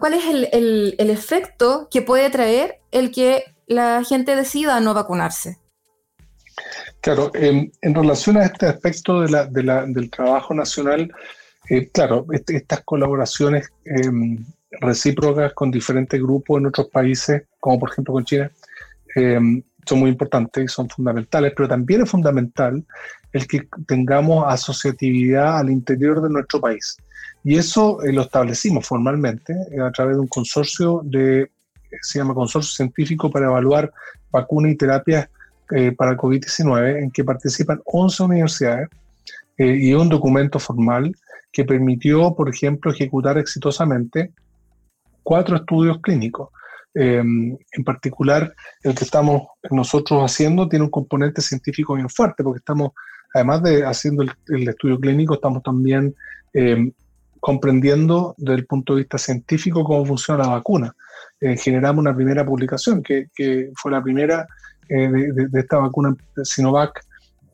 ¿Cuál, 0.00 0.14
es 0.14 0.24
el 0.24 1.10
efecto 1.10 1.88
que 1.90 2.00
puede 2.00 2.30
traer 2.30 2.80
el 2.92 3.10
que 3.10 3.44
la 3.66 4.02
gente 4.04 4.36
decida 4.36 4.80
no 4.80 4.94
vacunarse? 4.94 5.60
Claro, 7.02 7.32
en 7.34 7.72
relación 7.82 8.36
a 8.36 8.44
este 8.44 8.66
aspecto 8.66 9.22
de 9.22 9.28
la, 9.64 9.84
del 9.86 10.08
trabajo 10.08 10.54
nacional, 10.54 11.12
eh, 11.68 11.88
claro, 11.92 12.26
este, 12.30 12.56
estas 12.56 12.82
colaboraciones 12.84 13.68
em, 13.84 14.38
recíprocas 14.80 15.52
con 15.52 15.72
diferentes 15.72 16.22
grupos 16.22 16.60
en 16.60 16.66
otros 16.66 16.88
países, 16.90 17.42
como 17.58 17.80
por 17.80 17.90
ejemplo 17.90 18.14
con 18.14 18.24
China, 18.24 18.52
em, 19.16 19.60
son 19.84 19.98
muy 19.98 20.10
importantes 20.10 20.64
y 20.64 20.68
son 20.68 20.88
fundamentales, 20.88 21.52
pero 21.56 21.68
también 21.68 22.02
es 22.02 22.10
fundamental 22.10 22.84
el 23.32 23.48
que 23.48 23.66
tengamos 23.88 24.44
asociatividad 24.46 25.58
al 25.58 25.70
interior 25.70 26.22
de 26.22 26.30
nuestro 26.30 26.60
país. 26.60 26.96
Y 27.42 27.56
eso 27.56 28.00
eh, 28.04 28.12
lo 28.12 28.22
establecimos 28.22 28.86
formalmente 28.86 29.52
eh, 29.72 29.80
a 29.80 29.90
través 29.90 30.14
de 30.14 30.20
un 30.20 30.28
consorcio 30.28 31.00
de, 31.02 31.50
se 32.00 32.20
llama 32.20 32.32
Consorcio 32.32 32.76
Científico 32.76 33.28
para 33.28 33.46
Evaluar 33.46 33.92
Vacunas 34.30 34.70
y 34.70 34.76
Terapias 34.76 35.28
eh, 35.74 35.92
para 35.92 36.16
COVID-19 36.16 37.02
en 37.02 37.10
que 37.10 37.24
participan 37.24 37.80
11 37.84 38.22
universidades 38.24 38.88
eh, 39.58 39.76
y 39.80 39.94
un 39.94 40.08
documento 40.08 40.58
formal 40.58 41.14
que 41.52 41.64
permitió, 41.64 42.34
por 42.34 42.48
ejemplo, 42.48 42.90
ejecutar 42.90 43.38
exitosamente 43.38 44.32
cuatro 45.22 45.56
estudios 45.56 46.00
clínicos. 46.00 46.48
Em, 46.94 47.56
en 47.72 47.84
particular, 47.84 48.54
el 48.82 48.94
que 48.94 49.04
estamos 49.04 49.42
nosotros 49.70 50.20
haciendo 50.22 50.68
tiene 50.68 50.84
un 50.84 50.90
componente 50.90 51.40
científico 51.40 51.94
bien 51.94 52.08
fuerte, 52.08 52.42
porque 52.42 52.58
estamos, 52.58 52.92
además 53.34 53.62
de 53.62 53.84
haciendo 53.84 54.22
el, 54.22 54.68
estudio 54.68 54.98
clínico, 54.98 55.34
estamos 55.34 55.62
también 55.62 56.14
em, 56.52 56.92
comprendiendo 57.40 58.34
desde 58.38 58.60
el 58.60 58.66
punto 58.66 58.94
de 58.94 59.02
vista 59.02 59.18
científico 59.18 59.84
cómo 59.84 60.04
funciona 60.04 60.44
la 60.44 60.50
vacuna. 60.50 60.94
Eh, 61.40 61.56
generamos 61.56 62.00
una 62.00 62.14
primera 62.14 62.44
publicación, 62.44 63.02
que, 63.02 63.28
que, 63.34 63.70
fue 63.74 63.90
la 63.90 64.02
primera 64.02 64.46
eh, 64.88 65.08
de, 65.08 65.60
esta 65.60 65.78
vacuna 65.78 66.14
Sinovac 66.42 67.04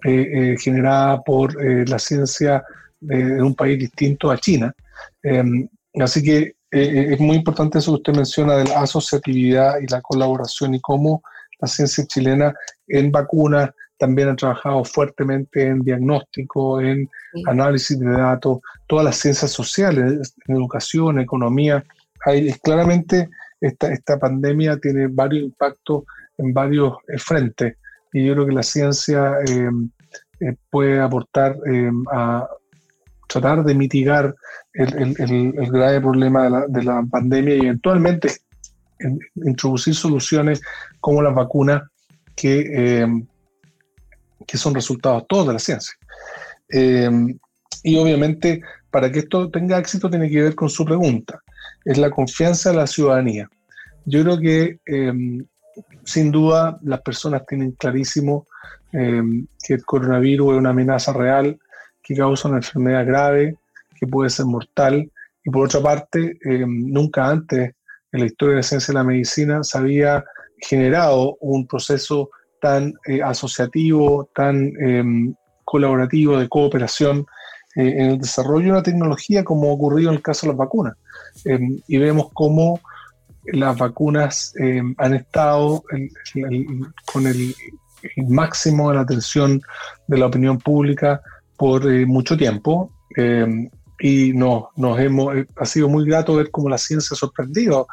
eh, 0.04 0.52
eh, 0.52 0.56
generada 0.58 1.20
por 1.23 1.54
la 1.62 1.99
ciencia 1.99 2.64
de, 3.00 3.42
un 3.42 3.54
país 3.54 3.78
distinto 3.78 4.30
a 4.30 4.38
China. 4.38 4.75
Em, 5.23 5.68
así 6.00 6.23
que 6.23 6.54
es 6.70 7.18
muy 7.18 7.37
importante 7.37 7.78
eso 7.78 7.92
que 7.92 7.97
usted 7.97 8.14
menciona 8.14 8.56
de 8.56 8.64
la 8.64 8.82
asociatividad 8.82 9.80
y 9.80 9.87
la 9.87 10.02
colaboración 10.02 10.75
y 10.75 10.80
cómo 10.80 11.23
la 11.61 11.66
ciencia 11.66 12.04
chilena 12.06 12.54
en 12.87 13.11
vacunas 13.11 13.70
también 13.97 14.28
ha 14.28 14.37
trabajado 14.37 14.85
fuertemente 14.85 15.66
en 15.66 15.80
diagnóstico, 15.80 16.80
en 16.80 17.08
análisis 17.47 17.99
de 17.99 18.11
datos, 18.11 18.58
todas 18.87 19.04
las 19.04 19.16
ciencias 19.16 19.50
sociales, 19.50 20.35
en 20.47 20.56
educación, 20.56 21.18
economía. 21.18 21.85
Hay, 22.26 22.52
claramente 22.62 23.28
esta, 23.61 23.92
esta 23.92 24.18
pandemia 24.18 24.78
tiene 24.78 25.08
varios 25.08 25.44
impactos 25.44 26.04
en 26.38 26.54
varios 26.54 26.95
eh, 27.09 27.18
frentes 27.18 27.76
y 28.12 28.25
yo 28.25 28.33
creo 28.33 28.47
que 28.47 28.52
la 28.52 28.62
ciencia 28.62 29.35
eh, 29.47 29.68
eh, 30.40 30.57
puede 30.71 30.99
aportar 30.99 31.57
a 32.11 32.49
tratar 33.28 33.62
de 33.64 33.75
mitigar 33.75 34.35
el, 34.73 35.52
grave 35.71 36.00
problema 36.00 36.64
de 36.68 36.83
la, 36.83 37.02
pandemia 37.02 37.57
y 37.57 37.61
eventualmente 37.61 38.33
introducir 39.35 39.95
soluciones 39.95 40.62
como 41.00 41.21
las 41.21 41.35
vacunas 41.35 41.83
que, 42.35 43.07
que 44.47 44.57
son 44.57 44.75
resultados 44.75 45.26
todos 45.28 45.49
de 45.49 45.52
la 45.52 45.59
ciencia. 45.59 45.95
y 47.83 47.97
obviamente, 47.99 48.62
para 48.90 49.12
que 49.12 49.18
esto 49.18 49.50
tenga 49.50 49.78
éxito, 49.78 50.09
tiene 50.09 50.30
que 50.30 50.42
ver 50.45 50.54
con 50.54 50.71
su 50.71 50.87
pregunta. 50.87 51.42
Es 51.85 51.99
la 51.99 52.11
confianza 52.11 52.71
de 52.71 52.76
la 52.76 52.87
ciudadanía. 52.87 53.47
Yo 54.07 54.23
creo 54.23 54.38
que 54.38 54.78
sin 56.04 56.30
duda 56.30 56.78
las 56.82 57.02
personas 57.02 57.44
tienen 57.47 57.73
clarísimo 57.73 58.47
eh, 58.92 59.23
que 59.62 59.75
el 59.75 59.85
coronavirus 59.85 60.54
es 60.54 60.58
una 60.58 60.70
amenaza 60.70 61.12
real, 61.12 61.58
que 62.02 62.14
causa 62.14 62.49
una 62.49 62.58
enfermedad 62.58 63.06
grave, 63.06 63.56
que 63.99 64.06
puede 64.06 64.30
ser 64.30 64.47
mortal. 64.47 65.11
Y 65.44 65.50
por 65.50 65.66
otra 65.66 65.80
parte, 65.80 66.38
eh, 66.44 66.64
nunca 66.66 67.28
antes 67.28 67.75
en 68.12 68.20
la 68.20 68.26
historia 68.26 68.54
de 68.54 68.61
la 68.61 68.62
ciencia 68.62 68.92
y 68.92 68.94
la 68.94 69.04
medicina 69.04 69.62
se 69.62 69.76
había 69.76 70.25
generado 70.61 71.37
un 71.40 71.66
proceso 71.66 72.30
tan 72.61 72.94
eh, 73.06 73.23
asociativo, 73.23 74.30
tan 74.35 74.73
colaborativo 75.64 76.38
de 76.38 76.49
cooperación 76.49 77.26
en 77.75 78.12
el 78.12 78.18
desarrollo 78.18 78.64
de 78.64 78.73
una 78.73 78.82
tecnología 78.82 79.44
como 79.44 79.68
ha 79.68 79.75
ocurrido 79.75 80.08
en 80.08 80.16
el 80.16 80.23
caso 80.23 80.47
de 80.47 80.52
las 80.52 80.56
vacunas. 80.56 80.97
y 81.44 81.99
vemos 81.99 82.30
cómo 82.32 82.80
las 83.52 83.76
vacunas 83.76 84.55
eh, 84.61 84.83
han 84.97 85.14
estado 85.14 85.83
con 87.12 87.26
el, 87.26 87.55
máximo 88.28 88.90
de 88.90 88.95
la 88.95 89.02
atención 89.02 89.61
de 90.07 90.19
la 90.19 90.26
opinión 90.26 90.59
pública 90.59 91.21
por 91.57 91.90
eh, 91.90 92.07
mucho 92.07 92.37
tiempo 92.37 92.93
eh, 93.17 93.69
y 94.00 94.33
no, 94.35 94.69
nos 94.76 95.00
hemos, 95.00 95.35
ha 95.57 95.64
sido 95.64 95.88
muy 95.88 96.05
grato 96.05 96.37
ver 96.37 96.52
cómo 96.52 96.69
la 96.69 96.78
ciencia 96.78 97.14
ha 97.14 97.19
sorprendido 97.19 97.88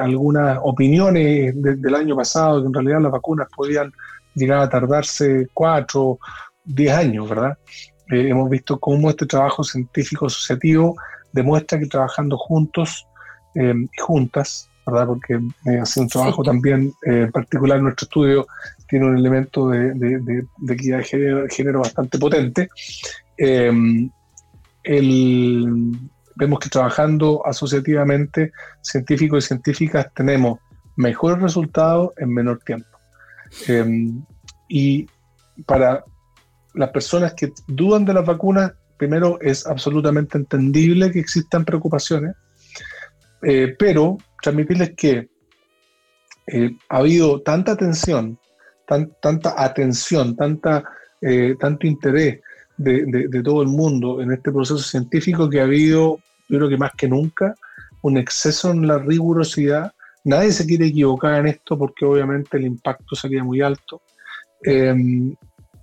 algunas 0.00 0.58
opiniones 0.62 1.54
del 1.56 1.94
año 1.94 2.14
pasado 2.14 2.60
que 2.60 2.66
en 2.66 2.74
realidad 2.74 3.00
las 3.00 3.10
vacunas 3.10 3.48
podían 3.56 3.90
llegar 4.34 4.60
a 4.60 4.68
tardarse 4.68 5.48
cuatro, 5.54 6.18
diez 6.62 6.92
años, 6.92 7.28
¿verdad? 7.28 7.56
hemos 8.08 8.50
visto 8.50 8.78
cómo 8.78 9.08
este 9.08 9.24
trabajo 9.24 9.64
científico 9.64 10.26
asociativo 10.26 10.94
demuestra 11.32 11.78
que 11.78 11.86
trabajando 11.86 12.36
juntos 12.36 13.08
y 13.54 14.00
juntas 14.00 14.70
¿verdad? 14.86 15.06
Porque 15.06 15.34
eh, 15.34 15.82
un 15.96 16.08
trabajo 16.08 16.42
también, 16.42 16.92
eh, 17.06 17.22
en 17.22 17.32
particular 17.32 17.80
nuestro 17.80 18.04
estudio 18.04 18.46
tiene 18.88 19.06
un 19.06 19.16
elemento 19.16 19.68
de, 19.68 19.94
de, 19.94 20.44
de, 20.58 20.74
equidad 20.74 20.98
de 20.98 21.48
género, 21.48 21.80
bastante 21.80 22.18
potente. 22.18 22.68
Em, 23.36 24.10
vemos 26.34 26.58
que 26.58 26.68
trabajando 26.68 27.42
asociativamente, 27.46 28.52
científicos 28.82 29.44
y 29.44 29.48
científicas, 29.48 30.08
tenemos 30.14 30.58
mejores 30.96 31.40
resultados 31.40 32.10
en 32.18 32.34
menor 32.34 32.58
tiempo. 32.64 32.98
Em, 33.68 34.22
y 34.68 35.06
para 35.66 36.04
las 36.74 36.90
personas 36.90 37.34
que 37.34 37.52
dudan 37.66 38.04
de 38.04 38.14
las 38.14 38.26
vacunas, 38.26 38.72
primero 38.96 39.38
es 39.40 39.66
absolutamente 39.66 40.38
entendible 40.38 41.10
que 41.10 41.20
existan 41.20 41.64
preocupaciones, 41.64 42.34
eh, 43.42 43.74
pero 43.78 44.18
transmitirles 44.42 44.94
que 44.94 45.28
eh, 46.48 46.76
ha 46.88 46.98
habido 46.98 47.40
tanta 47.40 47.72
atención, 47.72 48.38
tanta 48.86 49.54
atención, 49.56 50.36
eh, 51.22 51.54
tanto 51.58 51.86
interés 51.86 52.40
de, 52.76 53.42
todo 53.44 53.62
el 53.62 53.68
mundo 53.68 54.20
en 54.20 54.32
este 54.32 54.50
proceso 54.50 54.78
científico 54.78 55.48
que 55.48 55.60
ha 55.60 55.64
habido, 55.64 56.18
yo 56.48 56.58
creo 56.58 56.68
que 56.68 56.76
más 56.76 56.92
que 56.96 57.08
nunca, 57.08 57.54
un 58.02 58.18
exceso 58.18 58.72
en 58.72 58.86
la 58.86 58.98
rigurosidad. 58.98 59.92
Nadie 60.24 60.52
se 60.52 60.66
quiere 60.66 60.86
equivocar 60.86 61.34
en 61.40 61.46
esto 61.46 61.78
porque 61.78 62.04
obviamente 62.04 62.56
el 62.56 62.64
impacto 62.64 63.14
sería 63.14 63.44
muy 63.44 63.60
alto. 63.60 64.02
Em, 64.64 65.34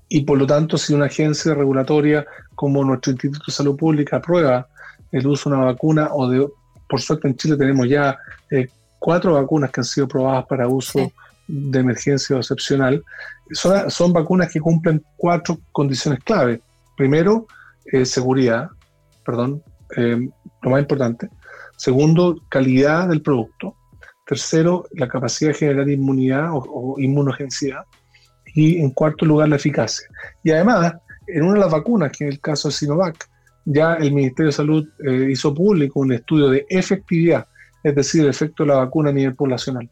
y 0.09 0.21
por 0.21 0.37
lo 0.37 0.45
tanto, 0.45 0.77
si 0.77 0.93
una 0.93 1.05
agencia 1.05 1.53
regulatoria 1.53 2.25
como 2.55 2.83
nuestro 2.83 3.11
Instituto 3.13 3.45
de 3.47 3.53
Salud 3.53 3.77
Pública 3.77 4.17
aprueba 4.17 4.67
el 5.11 5.25
uso 5.27 5.49
de 5.49 5.55
una 5.55 5.65
vacuna, 5.65 6.09
o 6.11 6.27
de, 6.27 6.45
por 6.89 6.99
suerte 6.99 7.27
en 7.27 7.35
Chile 7.35 7.55
tenemos 7.55 7.87
ya 7.87 8.17
eh, 8.49 8.67
cuatro 8.97 9.33
vacunas 9.33 9.71
que 9.71 9.79
han 9.79 9.85
sido 9.85 10.07
probadas 10.07 10.45
para 10.47 10.67
uso 10.67 11.11
de 11.47 11.79
emergencia 11.79 12.35
o 12.35 12.39
excepcional, 12.39 13.03
son, 13.51 13.89
son, 13.89 14.13
vacunas 14.13 14.51
que 14.51 14.59
cumplen 14.59 15.03
cuatro 15.17 15.59
condiciones 15.71 16.23
clave. 16.23 16.61
Primero, 16.95 17.47
eh, 17.91 18.05
seguridad, 18.05 18.69
perdón, 19.25 19.63
eh, 19.95 20.29
lo 20.61 20.69
más 20.69 20.81
importante. 20.81 21.29
Segundo, 21.77 22.39
calidad 22.49 23.07
del 23.07 23.21
producto. 23.21 23.75
Tercero, 24.25 24.85
la 24.91 25.07
capacidad 25.07 25.51
de 25.51 25.57
generar 25.57 25.89
inmunidad 25.89 26.49
o, 26.51 26.95
inmunogenicidad. 26.99 27.83
Y 28.53 28.79
en 28.79 28.91
cuarto 28.91 29.25
lugar, 29.25 29.49
la 29.49 29.55
eficacia. 29.55 30.07
Y 30.43 30.51
además, 30.51 30.93
en 31.27 31.43
una 31.43 31.53
de 31.53 31.59
las 31.61 31.71
vacunas, 31.71 32.11
que 32.11 32.25
en 32.25 32.31
el 32.31 32.39
caso 32.39 32.67
de 32.67 32.73
Sinovac, 32.73 33.27
ya 33.65 33.95
el 33.95 34.13
Ministerio 34.13 34.47
de 34.47 34.55
Salud 34.55 34.87
eh, 35.05 35.29
hizo 35.31 35.53
público 35.53 35.99
un 35.99 36.13
estudio 36.13 36.49
de 36.49 36.65
efectividad, 36.69 37.47
es 37.83 37.95
decir, 37.95 38.21
el 38.23 38.29
efecto 38.29 38.63
de 38.63 38.69
la 38.69 38.77
vacuna 38.77 39.09
a 39.09 39.13
nivel 39.13 39.35
poblacional. 39.35 39.89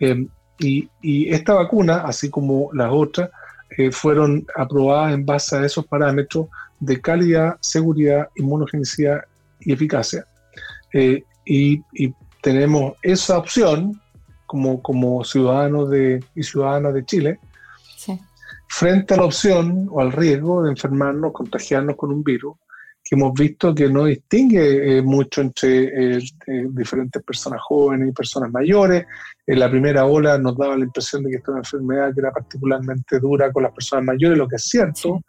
Eh, 0.00 0.26
y, 0.60 0.88
esta 1.30 1.54
vacuna, 1.54 1.98
así 1.98 2.30
como 2.30 2.70
las 2.72 2.90
otras, 2.90 3.30
eh, 3.76 3.92
fueron 3.92 4.44
aprobadas 4.56 5.14
en 5.14 5.24
base 5.24 5.56
a 5.56 5.64
esos 5.64 5.86
parámetros 5.86 6.48
de 6.80 7.00
calidad, 7.00 7.56
seguridad, 7.60 8.28
inmunogenicidad 8.36 9.22
y 9.60 9.72
eficacia. 9.72 10.24
Y, 11.44 11.82
tenemos 12.40 12.94
esa 13.02 13.36
opción 13.36 14.00
como, 14.46 14.80
como 14.80 15.24
ciudadanos 15.24 15.90
de, 15.90 16.24
y 16.36 16.42
ciudadanas 16.44 16.94
de 16.94 17.04
Chile 17.04 17.40
frente 18.68 19.14
a 19.14 19.16
la 19.16 19.24
opción 19.24 19.88
o 19.90 20.00
al 20.00 20.12
riesgo 20.12 20.62
de 20.62 20.70
enfermarnos, 20.70 21.32
contagiarnos 21.32 21.96
con 21.96 22.12
un 22.12 22.22
virus 22.22 22.54
que 23.08 23.16
hemos 23.16 23.32
visto 23.32 23.74
que 23.74 23.88
no 23.88 24.04
distingue 24.04 24.98
eh, 24.98 25.02
mucho 25.02 25.40
entre 25.40 26.16
eh, 26.16 26.20
diferentes 26.68 27.22
personas 27.22 27.62
jóvenes 27.62 28.10
y 28.10 28.12
personas 28.12 28.52
mayores. 28.52 29.06
En 29.46 29.60
la 29.60 29.70
primera 29.70 30.04
ola 30.04 30.36
nos 30.36 30.58
daba 30.58 30.76
la 30.76 30.84
impresión 30.84 31.22
de 31.22 31.30
que 31.30 31.36
esta 31.36 31.52
una 31.52 31.60
enfermedad 31.60 32.12
que 32.12 32.20
era 32.20 32.32
particularmente 32.32 33.18
dura 33.18 33.50
con 33.50 33.62
las 33.62 33.72
personas 33.72 34.04
mayores, 34.04 34.36
lo 34.36 34.46
que 34.46 34.56
es 34.56 34.64
cierto, 34.64 35.22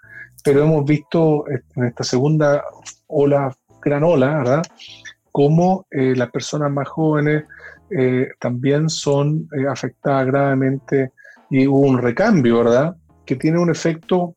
pero 0.44 0.64
hemos 0.64 0.84
visto 0.84 1.48
eh, 1.50 1.62
en 1.78 1.86
esta 1.86 2.04
segunda 2.04 2.62
ola, 3.08 3.56
gran 3.82 4.04
ola, 4.04 4.40
¿verdad? 4.40 4.62
Cómo 5.32 5.86
las 5.92 6.30
personas 6.32 6.70
más 6.72 6.90
jóvenes 6.90 7.46
también 8.40 8.90
son 8.90 9.48
afectadas 9.70 10.26
gravemente 10.26 11.12
y 11.50 11.66
hubo 11.66 11.82
un 11.82 12.00
recambio, 12.00 12.58
¿verdad? 12.58 12.96
Que 13.26 13.36
tiene 13.36 13.60
un 13.60 13.70
efecto, 13.70 14.34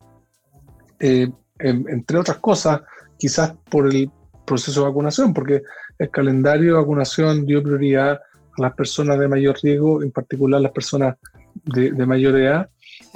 entre 0.99 2.17
otras 2.17 2.37
cosas, 2.37 2.83
quizás 3.23 3.53
por 3.71 3.87
el 3.87 4.11
proceso 4.45 4.81
de 4.81 4.87
vacunación, 4.89 5.33
porque 5.33 5.61
el 5.97 6.09
calendario 6.09 6.73
de 6.73 6.81
vacunación 6.81 7.45
dio 7.45 7.63
prioridad 7.63 8.19
a 8.57 8.61
las 8.61 8.73
personas 8.73 9.17
de 9.17 9.29
mayor 9.29 9.57
riesgo, 9.63 10.03
en 10.03 10.11
particular 10.11 10.59
las 10.59 10.73
personas 10.73 11.15
de, 11.63 12.05
mayor 12.05 12.37
edad, 12.37 12.69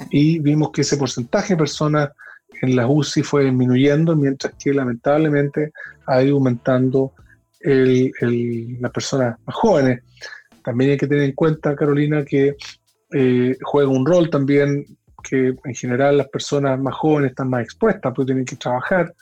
y 0.08 0.38
vimos 0.38 0.70
que 0.70 0.80
ese 0.80 0.96
porcentaje 0.96 1.52
de 1.52 1.58
personas 1.58 2.08
en 2.62 2.74
las 2.74 2.86
UCI 2.88 3.22
fue 3.22 3.44
disminuyendo, 3.44 4.16
mientras 4.16 4.54
que 4.58 4.72
lamentablemente 4.72 5.72
ha 6.06 6.22
ido 6.22 6.36
aumentando 6.36 7.12
las 7.60 8.90
personas 8.90 9.36
más 9.44 9.56
jóvenes. 9.56 10.00
También 10.64 10.92
hay 10.92 10.96
que 10.96 11.06
tener 11.06 11.24
en 11.24 11.32
cuenta, 11.32 11.76
Carolina, 11.76 12.24
que 12.24 12.56
eh, 13.12 13.58
juega 13.60 13.90
un 13.90 14.06
rol 14.06 14.30
también 14.30 14.86
que 15.22 15.54
en 15.62 15.74
general 15.74 16.16
las 16.16 16.28
personas 16.28 16.80
más 16.80 16.94
jóvenes 16.94 17.32
están 17.32 17.50
más 17.50 17.62
expuestas 17.62 18.10
porque 18.14 18.28
tienen 18.28 18.46
que 18.46 18.56
trabajar, 18.56 19.12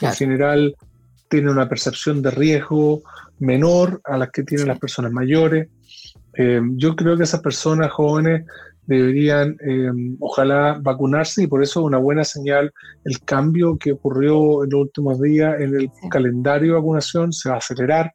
en 0.00 0.12
general 0.12 0.74
tiene 1.28 1.50
una 1.50 1.68
percepción 1.68 2.22
de 2.22 2.30
riesgo 2.30 3.02
menor 3.38 4.00
a 4.04 4.16
las 4.16 4.30
que 4.30 4.42
tienen 4.42 4.68
las 4.68 4.78
personas 4.78 5.12
mayores. 5.12 5.68
Eh, 6.34 6.60
yo 6.76 6.96
creo 6.96 7.16
que 7.16 7.24
esas 7.24 7.40
personas 7.40 7.90
jóvenes 7.90 8.46
deberían, 8.86 9.56
eh, 9.60 9.90
ojalá, 10.18 10.78
vacunarse 10.80 11.42
y 11.42 11.46
por 11.46 11.62
eso 11.62 11.80
es 11.80 11.86
una 11.86 11.98
buena 11.98 12.24
señal 12.24 12.72
el 13.04 13.20
cambio 13.20 13.76
que 13.76 13.92
ocurrió 13.92 14.64
en 14.64 14.70
los 14.70 14.80
últimos 14.80 15.20
días 15.20 15.60
en 15.60 15.74
el 15.74 15.90
calendario 16.10 16.72
de 16.72 16.78
vacunación, 16.80 17.32
se 17.32 17.50
va 17.50 17.56
a 17.56 17.58
acelerar, 17.58 18.12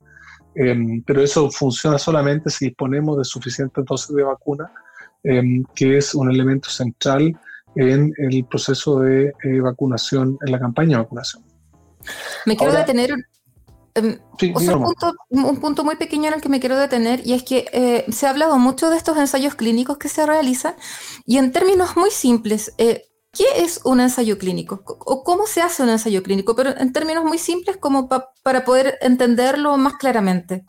eh, 0.55 0.75
pero 1.05 1.21
eso 1.21 1.51
funciona 1.51 1.99
solamente 1.99 2.49
si 2.49 2.65
disponemos 2.65 3.17
de 3.17 3.23
suficientes 3.23 3.85
dosis 3.85 4.15
de 4.15 4.23
vacuna, 4.23 4.71
que 5.73 5.97
es 5.97 6.13
un 6.15 6.29
elemento 6.29 6.69
central 6.69 7.33
en 7.77 8.13
el 8.17 8.43
proceso 8.43 8.99
de 8.99 9.31
vacunación, 9.61 10.37
en 10.45 10.51
la 10.51 10.59
campaña 10.59 10.97
de 10.97 11.03
vacunación. 11.03 11.43
Me 12.45 12.57
quiero 12.57 12.73
detener. 12.73 13.13
Um, 13.95 14.15
un, 15.29 15.57
punto, 15.57 15.83
muy 15.83 15.95
pequeño 15.97 16.27
en 16.27 16.33
el 16.33 16.41
que 16.41 16.49
me 16.49 16.59
quiero 16.59 16.79
detener 16.79 17.21
y 17.27 17.33
es 17.33 17.43
que 17.43 17.65
eh, 17.73 18.05
se 18.11 18.25
ha 18.25 18.31
hablado 18.31 18.57
mucho 18.57 18.89
de 18.89 18.97
estos 18.97 19.15
ensayos 19.17 19.53
clínicos 19.53 19.99
que 19.99 20.09
se 20.09 20.25
realizan 20.25 20.73
y 21.27 21.37
en 21.37 21.51
términos 21.51 21.95
muy 21.95 22.09
simples, 22.09 22.73
eh, 22.79 23.03
¿qué 23.31 23.45
es 23.57 23.81
un 23.83 23.99
ensayo 23.99 24.39
clínico? 24.39 24.83
¿O 24.85 25.23
cómo 25.23 25.45
se 25.45 25.61
hace 25.61 25.83
un 25.83 25.89
ensayo 25.89 26.23
clínico? 26.23 26.55
Pero 26.55 26.75
en 26.75 26.91
términos 26.91 27.23
muy 27.23 27.37
simples 27.37 27.77
como 27.77 28.09
para 28.09 28.65
poder 28.65 28.97
entenderlo 29.01 29.77
más 29.77 29.93
claramente. 29.97 30.65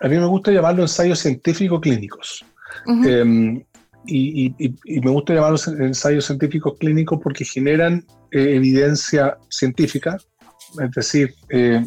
A 0.00 0.08
mí 0.08 0.18
me 0.18 0.26
gusta 0.26 0.50
llamarlo 0.50 0.82
ensayos 0.82 1.20
científicos 1.20 1.80
clínicos. 1.80 2.44
Em, 2.86 3.64
y, 4.06 4.54
me 5.00 5.10
gusta 5.10 5.34
llamarlos 5.34 5.68
ensayos 5.68 6.26
científicos 6.26 6.74
clínicos 6.78 7.20
porque 7.22 7.44
generan 7.44 8.04
eh, 8.30 8.56
evidencia 8.56 9.38
científica 9.48 10.18
es 10.82 10.90
decir, 10.90 11.34
eh, 11.48 11.84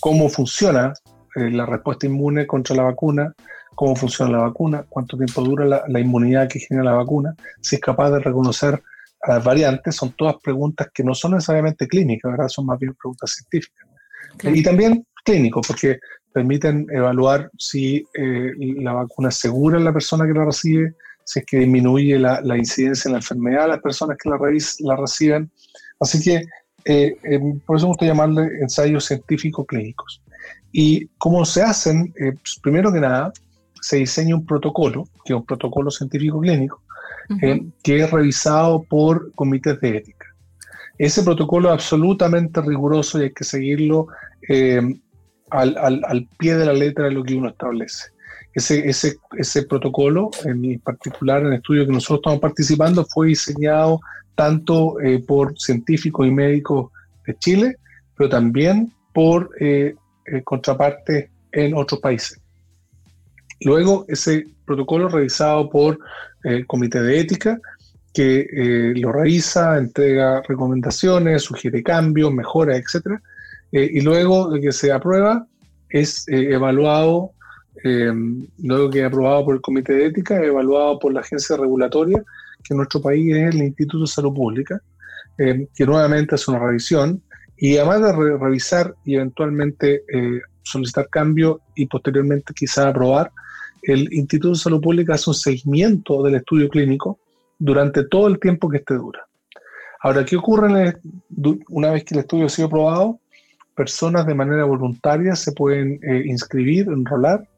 cómo 0.00 0.28
funciona 0.28 0.92
eh, 1.34 1.50
la 1.50 1.66
respuesta 1.66 2.06
inmune 2.06 2.46
contra 2.46 2.76
la 2.76 2.84
vacuna, 2.84 3.32
cómo 3.74 3.94
funciona 3.94 4.32
la 4.32 4.38
vacuna, 4.38 4.84
cuánto 4.88 5.16
tiempo 5.16 5.42
dura 5.42 5.84
la, 5.86 6.00
inmunidad 6.00 6.48
que 6.48 6.58
genera 6.58 6.90
la 6.90 6.96
vacuna, 6.96 7.34
si 7.60 7.76
es 7.76 7.80
capaz 7.80 8.10
de 8.10 8.20
reconocer 8.20 8.82
a 9.22 9.34
las 9.34 9.44
variantes, 9.44 9.96
son 9.96 10.12
todas 10.12 10.36
preguntas 10.42 10.88
que 10.92 11.04
no 11.04 11.14
son 11.14 11.32
necesariamente 11.32 11.86
clínicas, 11.86 12.30
¿verdad? 12.30 12.48
son 12.48 12.66
más 12.66 12.78
bien 12.78 12.94
preguntas 12.94 13.30
científicas. 13.32 13.86
Y 14.42 14.62
también 14.62 15.06
clínicos, 15.24 15.66
porque 15.66 15.98
permiten 16.32 16.86
evaluar 16.90 17.50
si 17.58 18.06
eh, 18.14 18.52
la 18.78 18.92
vacuna 18.92 19.30
es 19.30 19.36
segura 19.36 19.78
en 19.78 19.84
la 19.84 19.92
persona 19.92 20.26
que 20.26 20.32
la 20.32 20.44
recibe, 20.44 20.94
si 21.24 21.40
es 21.40 21.46
que 21.46 21.58
disminuye 21.58 22.18
la, 22.18 22.56
incidencia 22.56 23.08
en 23.08 23.12
la 23.12 23.18
enfermedad 23.18 23.62
de 23.62 23.68
las 23.68 23.80
personas 23.80 24.16
que 24.16 24.30
la, 24.30 24.38
la 24.38 24.96
reciben. 24.96 25.50
Así 26.00 26.22
que 26.22 26.46
eh, 26.88 27.18
em, 27.22 27.60
por 27.60 27.76
eso 27.76 27.84
me 27.84 27.90
gusta 27.90 28.06
llamarle 28.06 28.60
ensayos 28.62 29.04
científicos 29.04 29.66
clínicos. 29.66 30.22
¿Y 30.72 31.06
cómo 31.18 31.44
se 31.44 31.62
hacen? 31.62 32.14
Eh, 32.18 32.32
pues, 32.32 32.58
primero 32.62 32.90
que 32.90 33.00
nada, 33.00 33.30
se 33.82 33.98
diseña 33.98 34.34
un 34.34 34.46
protocolo, 34.46 35.04
que 35.22 35.34
es 35.34 35.38
un 35.38 35.44
protocolo 35.44 35.90
científico 35.90 36.40
clínico, 36.40 36.82
eh, 37.42 37.60
que 37.82 37.98
es 38.00 38.10
revisado 38.10 38.82
por 38.84 39.30
comités 39.34 39.78
de 39.82 39.98
ética. 39.98 40.26
Ese 40.96 41.22
protocolo 41.22 41.68
es 41.68 41.74
absolutamente 41.74 42.62
riguroso 42.62 43.18
y 43.18 43.24
hay 43.24 43.32
que 43.34 43.44
seguirlo 43.44 44.08
al, 45.50 45.76
al, 45.76 46.02
al, 46.06 46.26
pie 46.38 46.56
de 46.56 46.64
la 46.64 46.72
letra 46.72 47.04
de 47.04 47.10
lo 47.10 47.22
que 47.22 47.34
uno 47.34 47.50
establece. 47.50 48.12
Ese, 48.54 48.88
ese, 48.88 49.18
ese 49.36 49.64
protocolo, 49.64 50.30
en 50.46 50.80
particular 50.80 51.42
en 51.42 51.48
el 51.48 51.54
estudio 51.54 51.84
que 51.84 51.92
nosotros 51.92 52.20
estamos 52.20 52.40
participando, 52.40 53.04
fue 53.04 53.28
diseñado 53.28 54.00
tanto 54.38 55.00
eh, 55.00 55.18
por 55.18 55.58
científicos 55.58 56.24
y 56.24 56.30
médicos 56.30 56.92
de 57.26 57.36
Chile, 57.38 57.76
pero 58.16 58.30
también 58.30 58.92
por 59.12 59.50
eh, 59.58 59.96
eh, 60.26 60.42
contrapartes 60.44 61.28
en 61.50 61.74
otros 61.74 62.00
países. 62.00 62.40
Luego, 63.62 64.04
ese 64.06 64.46
protocolo 64.64 65.08
revisado 65.08 65.68
por 65.68 65.98
el 66.44 66.68
Comité 66.68 67.02
de 67.02 67.18
Ética, 67.18 67.58
que 68.14 68.92
lo 68.94 69.10
revisa, 69.10 69.76
entrega 69.76 70.42
recomendaciones, 70.42 71.42
sugiere 71.42 71.82
cambios, 71.82 72.32
mejoras, 72.32 72.78
etc. 72.78 73.20
y 73.72 74.00
luego 74.00 74.50
de 74.50 74.60
que 74.60 74.72
se 74.72 74.92
aprueba, 74.92 75.46
es 75.88 76.24
evaluado, 76.28 77.32
luego 77.82 78.90
que 78.90 79.04
aprobado 79.04 79.44
por 79.44 79.54
el 79.56 79.60
Comité 79.60 79.94
de 79.94 80.06
Ética, 80.06 80.42
evaluado 80.44 80.98
por 80.98 81.12
la 81.12 81.20
agencia 81.20 81.56
regulatoria 81.56 82.24
que 82.62 82.74
en 82.74 82.78
nuestro 82.78 83.00
país 83.00 83.34
es 83.34 83.54
el 83.54 83.62
Instituto 83.62 84.00
de 84.00 84.06
Salud 84.06 84.34
Pública, 84.34 84.80
eh, 85.38 85.68
que 85.74 85.86
nuevamente 85.86 86.34
hace 86.34 86.50
una 86.50 86.60
revisión 86.60 87.22
y 87.56 87.76
además 87.76 88.02
de 88.02 88.36
revisar 88.38 88.94
y 89.04 89.16
eventualmente 89.16 90.04
eh, 90.12 90.40
solicitar 90.62 91.08
cambio 91.08 91.60
y 91.74 91.86
posteriormente 91.86 92.54
quizá 92.54 92.88
aprobar, 92.88 93.32
el 93.82 94.12
Instituto 94.12 94.54
de 94.54 94.60
Salud 94.60 94.80
Pública 94.80 95.14
hace 95.14 95.30
un 95.30 95.34
seguimiento 95.34 96.22
del 96.22 96.36
estudio 96.36 96.68
clínico 96.68 97.18
durante 97.58 98.04
todo 98.04 98.28
el 98.28 98.38
tiempo 98.38 98.68
que 98.68 98.78
este 98.78 98.94
dura. 98.94 99.26
Ahora, 100.00 100.24
¿qué 100.24 100.36
ocurre 100.36 100.96
una 101.68 101.90
vez 101.90 102.04
que 102.04 102.14
el 102.14 102.20
estudio 102.20 102.46
ha 102.46 102.48
sido 102.48 102.68
aprobado? 102.68 103.18
Personas 103.74 104.26
de 104.26 104.34
manera 104.34 104.64
voluntaria 104.64 105.34
se 105.34 105.52
pueden 105.52 105.98
eh, 106.02 106.22
inscribir, 106.26 106.86
enrolar. 106.88 107.48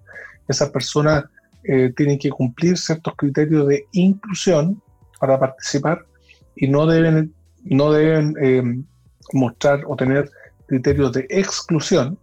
Esas 0.48 0.70
personas 0.70 1.24
eh, 1.64 1.92
tienen 1.94 2.18
que 2.18 2.30
cumplir 2.30 2.78
ciertos 2.78 3.14
criterios 3.16 3.68
de 3.68 3.84
inclusión 3.92 4.82
para 5.20 5.38
participar 5.38 6.04
y 6.56 6.66
no 6.66 6.86
deben, 6.86 7.32
no 7.64 7.92
deben 7.92 8.34
eh, 8.42 8.62
mostrar 9.32 9.82
o 9.86 9.94
tener 9.94 10.30
criterios 10.66 11.12
de 11.12 11.26
exclusión, 11.28 12.18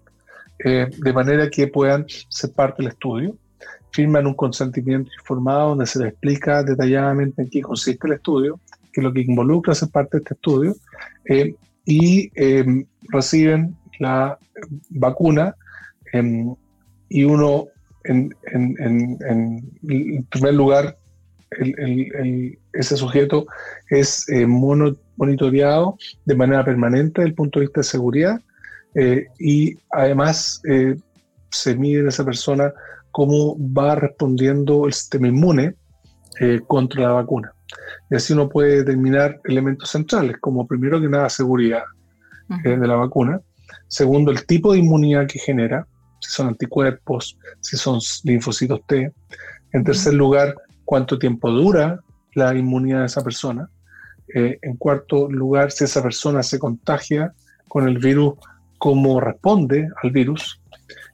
de 0.59 1.13
manera 1.13 1.49
que 1.49 1.67
puedan 1.67 2.05
ser 2.29 2.51
parte 2.51 2.81
del 2.81 2.91
estudio. 2.91 3.37
Firman 3.91 4.25
un 4.25 4.33
consentimiento 4.33 5.11
informado 5.19 5.69
donde 5.69 5.85
se 5.85 5.99
les 5.99 6.09
explica 6.09 6.63
detalladamente 6.63 7.43
en 7.43 7.49
qué 7.49 7.61
consiste 7.61 8.07
el 8.07 8.13
estudio, 8.13 8.59
qué 8.91 9.01
es 9.01 9.03
lo 9.03 9.13
que 9.13 9.21
involucra 9.21 9.75
ser 9.75 9.89
parte 9.89 10.17
de 10.17 10.23
este 10.23 10.33
estudio, 10.33 10.75
eh, 11.25 11.53
y 11.85 12.31
em, 12.35 12.85
reciben 13.09 13.75
la 13.99 14.37
vacuna 14.89 15.55
em, 16.13 16.55
y 17.09 17.23
uno, 17.23 17.67
en, 18.03 18.29
primer 20.29 20.53
lugar, 20.53 20.97
ese 22.79 22.97
sujeto 22.97 23.45
es 23.89 24.27
eh, 24.29 24.45
monitoreado 24.47 25.97
de 26.25 26.35
manera 26.35 26.63
permanente 26.63 27.21
desde 27.21 27.29
el 27.29 27.35
punto 27.35 27.59
de 27.59 27.65
vista 27.65 27.81
de 27.81 27.85
seguridad 27.85 28.41
eh, 28.95 29.27
y 29.39 29.75
además 29.91 30.61
se 31.49 31.75
mide 31.75 32.01
en 32.01 32.07
esa 32.07 32.25
persona 32.25 32.73
cómo 33.11 33.57
va 33.57 33.95
respondiendo 33.95 34.85
el 34.85 34.93
sistema 34.93 35.27
inmune 35.27 35.75
eh, 36.39 36.61
contra 36.67 37.01
la 37.01 37.11
vacuna. 37.13 37.51
Y 38.11 38.15
así 38.15 38.33
uno 38.33 38.47
puede 38.47 38.83
determinar 38.83 39.39
elementos 39.45 39.89
centrales, 39.89 40.37
como 40.39 40.67
primero 40.67 41.01
que 41.01 41.09
nada 41.09 41.29
seguridad 41.29 41.83
eh, 42.63 42.77
de 42.77 42.87
la 42.87 42.95
vacuna, 42.95 43.41
segundo 43.87 44.31
el 44.31 44.45
tipo 44.45 44.71
de 44.71 44.79
inmunidad 44.79 45.25
que 45.27 45.39
genera, 45.39 45.87
si 46.21 46.29
son 46.29 46.49
anticuerpos, 46.49 47.37
si 47.59 47.75
son 47.75 47.99
linfocitos 48.23 48.81
T, 48.85 49.11
en 49.73 49.83
tercer 49.83 50.13
lugar, 50.13 50.55
cuánto 50.85 51.17
tiempo 51.17 51.49
dura 51.49 51.99
la 52.37 52.55
inmunidad 52.55 52.99
de 52.99 53.05
esa 53.07 53.23
persona, 53.23 53.69
eh, 54.33 54.59
en 54.61 54.77
cuarto 54.77 55.29
lugar, 55.29 55.71
si 55.71 55.85
esa 55.85 56.03
persona 56.03 56.43
se 56.43 56.59
contagia 56.59 57.33
con 57.67 57.87
el 57.87 57.97
virus, 57.97 58.35
cómo 58.77 59.19
responde 59.19 59.89
al 60.03 60.11
virus, 60.11 60.61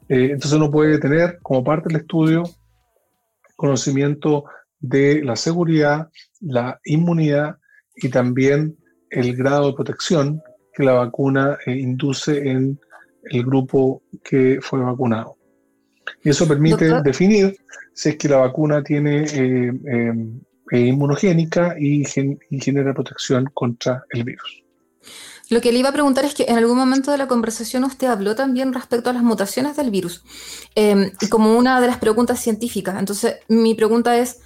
eh, 0.09 0.31
entonces 0.31 0.53
uno 0.53 0.69
puede 0.69 0.99
tener 0.99 1.39
como 1.41 1.63
parte 1.63 1.87
del 1.87 2.01
estudio 2.01 2.43
conocimiento 3.55 4.45
de 4.79 5.23
la 5.23 5.37
seguridad, 5.37 6.09
la 6.41 6.79
inmunidad 6.83 7.55
y 7.95 8.09
también 8.09 8.75
el 9.09 9.35
grado 9.35 9.67
de 9.67 9.75
protección 9.75 10.41
que 10.73 10.83
la 10.83 10.93
vacuna 10.93 11.57
eh, 11.65 11.77
induce 11.77 12.49
en 12.49 12.79
el 13.23 13.45
grupo 13.45 14.03
que 14.23 14.59
fue 14.61 14.81
vacunado. 14.81 15.37
Y 16.21 16.31
eso 16.31 16.45
permite 16.45 17.01
definir 17.01 17.55
si 17.93 18.09
es 18.09 18.17
que 18.17 18.27
la 18.27 18.37
vacuna 18.37 18.83
tiene 18.83 19.23
eh, 19.31 19.71
inmunogénica 20.79 21.75
y 21.79 22.03
genera 22.05 22.93
protección 22.93 23.49
contra 23.53 24.03
el 24.11 24.23
virus. 24.23 24.63
Lo 25.49 25.61
que 25.61 25.71
le 25.71 25.79
iba 25.79 25.89
a 25.89 25.93
preguntar 25.93 26.25
es 26.25 26.33
que 26.33 26.45
en 26.47 26.57
algún 26.57 26.77
momento 26.77 27.11
de 27.11 27.17
la 27.17 27.27
conversación 27.27 27.83
usted 27.83 28.07
habló 28.07 28.33
también 28.33 28.73
respecto 28.73 29.09
a 29.09 29.13
las 29.13 29.23
mutaciones 29.23 29.75
del 29.75 29.91
virus 29.91 30.23
y 30.75 31.27
como 31.29 31.57
una 31.57 31.79
de 31.81 31.87
las 31.87 31.97
preguntas 31.97 32.39
científicas. 32.39 32.97
Entonces, 32.97 33.35
mi 33.49 33.75
pregunta 33.75 34.17
es, 34.17 34.39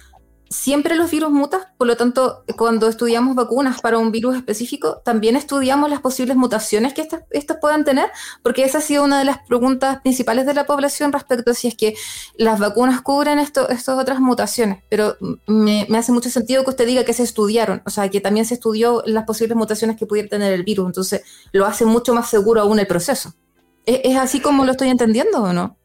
siempre 0.50 0.96
los 0.96 1.10
virus 1.10 1.30
mutan, 1.30 1.60
por 1.76 1.86
lo 1.86 1.96
tanto, 1.96 2.44
cuando 2.56 2.88
estudiamos 2.88 3.34
vacunas 3.34 3.80
para 3.80 3.98
un 3.98 4.12
virus 4.12 4.36
específico, 4.36 5.00
también 5.04 5.36
estudiamos 5.36 5.90
las 5.90 6.00
posibles 6.00 6.36
mutaciones 6.36 6.94
que 6.94 7.02
estas, 7.02 7.56
puedan 7.60 7.84
tener, 7.84 8.10
porque 8.42 8.64
esa 8.64 8.78
ha 8.78 8.80
sido 8.80 9.04
una 9.04 9.18
de 9.18 9.24
las 9.24 9.38
preguntas 9.46 10.00
principales 10.00 10.46
de 10.46 10.54
la 10.54 10.64
población 10.64 11.12
respecto 11.12 11.50
a 11.50 11.54
si 11.54 11.68
es 11.68 11.74
que 11.74 11.94
las 12.36 12.58
vacunas 12.58 13.02
cubren 13.02 13.38
esto, 13.38 13.68
estas 13.68 13.98
otras 13.98 14.20
mutaciones. 14.20 14.82
Pero 14.88 15.16
me, 15.46 15.86
hace 15.96 16.12
mucho 16.12 16.30
sentido 16.30 16.64
que 16.64 16.70
usted 16.70 16.86
diga 16.86 17.04
que 17.04 17.12
se 17.12 17.22
estudiaron, 17.22 17.82
o 17.84 17.90
sea, 17.90 18.08
que 18.08 18.20
también 18.20 18.46
se 18.46 18.54
estudió 18.54 19.02
las 19.06 19.24
posibles 19.24 19.56
mutaciones 19.56 19.96
que 19.96 20.06
pudiera 20.06 20.28
tener 20.28 20.52
el 20.52 20.62
virus, 20.62 20.86
entonces 20.86 21.22
lo 21.52 21.66
hace 21.66 21.84
mucho 21.84 22.14
más 22.14 22.30
seguro 22.30 22.60
aún 22.60 22.78
el 22.78 22.86
proceso. 22.86 23.34
es 23.86 24.16
así 24.16 24.40
como 24.40 24.64
lo 24.64 24.72
estoy 24.72 24.88
entendiendo 24.88 25.42
o 25.42 25.52
no? 25.52 25.78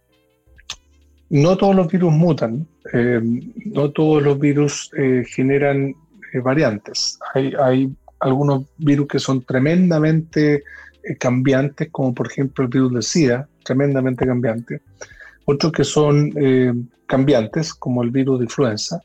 No 1.34 1.58
todos 1.58 1.76
los 1.76 1.88
virus 1.88 2.14
mutan, 2.14 2.68
eh, 2.94 3.20
no 3.66 3.90
todos 3.90 4.22
los 4.22 4.40
virus 4.40 4.92
eh, 4.96 5.24
generan 5.28 5.96
eh, 6.32 6.40
variantes. 6.40 7.18
Hay, 7.34 7.92
algunos 8.20 8.66
virus 8.78 9.08
que 9.08 9.20
son 9.20 9.44
tremendamente 9.44 10.64
cambiantes, 11.20 11.90
como 11.92 12.14
por 12.14 12.28
ejemplo 12.28 12.64
el 12.64 12.70
virus 12.70 12.94
de 12.94 13.02
SIDA, 13.02 13.50
tremendamente 13.66 14.26
cambiante. 14.26 14.80
Otros 15.44 15.74
que 15.74 15.84
son 15.84 16.32
cambiantes, 17.06 17.74
como 17.74 18.02
el 18.02 18.12
virus 18.12 18.40
de 18.40 18.46
influenza. 18.46 19.02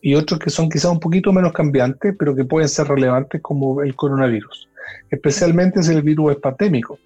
Y 0.00 0.14
otros 0.14 0.40
que 0.40 0.48
son 0.48 0.70
quizás 0.70 0.90
un 0.92 1.00
poquito 1.00 1.30
menos 1.30 1.52
cambiantes, 1.52 2.14
pero 2.18 2.34
que 2.34 2.46
pueden 2.46 2.70
ser 2.70 2.86
relevantes, 2.86 3.42
como 3.42 3.82
el 3.82 3.94
coronavirus. 3.94 4.66
Especialmente 5.10 5.80
es 5.80 5.88
el 5.90 6.00
virus 6.00 6.36
pandémico. 6.36 6.98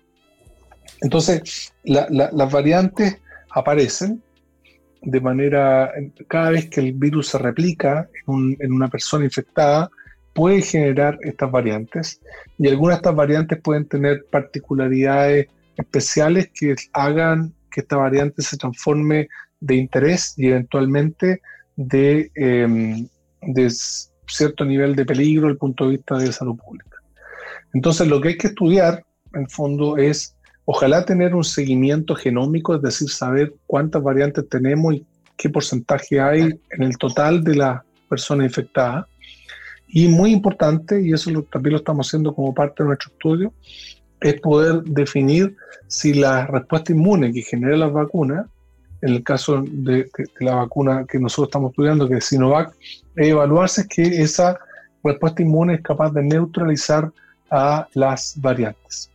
Entonces, 1.00 1.72
las 1.82 2.52
variantes 2.52 3.18
aparecen, 3.50 4.22
de 5.02 5.20
manera, 5.20 5.92
cada 6.26 6.50
vez 6.50 6.68
que 6.68 6.80
el 6.80 6.92
virus 6.92 7.28
se 7.28 7.38
replica 7.38 8.08
en, 8.26 8.72
una 8.72 8.88
persona 8.88 9.24
infectada, 9.24 9.90
puede 10.34 10.62
generar 10.62 11.18
estas 11.22 11.50
variantes 11.50 12.20
y 12.58 12.68
algunas 12.68 12.96
de 12.96 12.98
estas 12.98 13.16
variantes 13.16 13.60
pueden 13.60 13.86
tener 13.86 14.24
particularidades 14.30 15.48
especiales 15.76 16.50
que 16.52 16.74
hagan 16.92 17.52
que 17.70 17.80
esta 17.80 17.96
variante 17.96 18.42
se 18.42 18.56
transforme 18.56 19.28
de 19.60 19.76
interés 19.76 20.34
y 20.36 20.48
eventualmente 20.48 21.40
de, 21.76 22.30
em, 22.34 23.08
cierto 24.26 24.64
nivel 24.64 24.94
de 24.94 25.04
peligro 25.04 25.42
desde 25.42 25.52
el 25.52 25.58
punto 25.58 25.84
de 25.84 25.90
vista 25.96 26.18
de 26.18 26.32
salud 26.32 26.56
pública. 26.56 26.98
Entonces 27.72 28.06
lo 28.06 28.20
que 28.20 28.28
hay 28.28 28.36
que 28.36 28.48
estudiar, 28.48 29.04
en 29.34 29.48
fondo, 29.48 29.96
es 29.96 30.36
Ojalá 30.70 31.02
tener 31.02 31.34
un 31.34 31.44
seguimiento 31.44 32.14
genómico, 32.14 32.74
es 32.74 32.82
decir, 32.82 33.08
saber 33.08 33.54
cuántas 33.66 34.02
variantes 34.02 34.46
tenemos 34.50 34.96
y 34.96 35.06
qué 35.34 35.48
porcentaje 35.48 36.20
hay 36.20 36.60
en 36.68 36.82
el 36.82 36.98
total 36.98 37.42
de 37.42 37.56
las 37.56 37.82
personas 38.06 38.48
infectadas. 38.48 39.06
Y 39.86 40.08
muy 40.08 40.30
importante, 40.30 41.00
y 41.00 41.14
eso 41.14 41.30
también 41.44 41.72
lo 41.72 41.78
estamos 41.78 42.06
haciendo 42.06 42.34
como 42.34 42.52
parte 42.52 42.82
de 42.82 42.88
nuestro 42.88 43.10
estudio, 43.12 43.54
es 44.20 44.38
poder 44.42 44.82
definir 44.82 45.56
si 45.86 46.12
la 46.12 46.46
respuesta 46.46 46.92
inmune 46.92 47.32
que 47.32 47.40
genera 47.40 47.74
las 47.74 47.92
vacunas, 47.94 48.44
en 49.00 49.08
el 49.08 49.24
caso 49.24 49.64
de, 49.66 50.10
la 50.38 50.56
vacuna 50.56 51.06
que 51.08 51.18
nosotros 51.18 51.48
estamos 51.48 51.70
estudiando, 51.70 52.06
que 52.06 52.18
es 52.18 52.26
Sinovac, 52.26 52.74
evaluarse 53.16 53.88
que 53.88 54.02
esa 54.02 54.58
respuesta 55.02 55.40
inmune 55.40 55.76
es 55.76 55.80
capaz 55.80 56.10
de 56.10 56.24
neutralizar 56.24 57.10
a 57.50 57.88
las 57.94 58.34
variantes. 58.36 59.10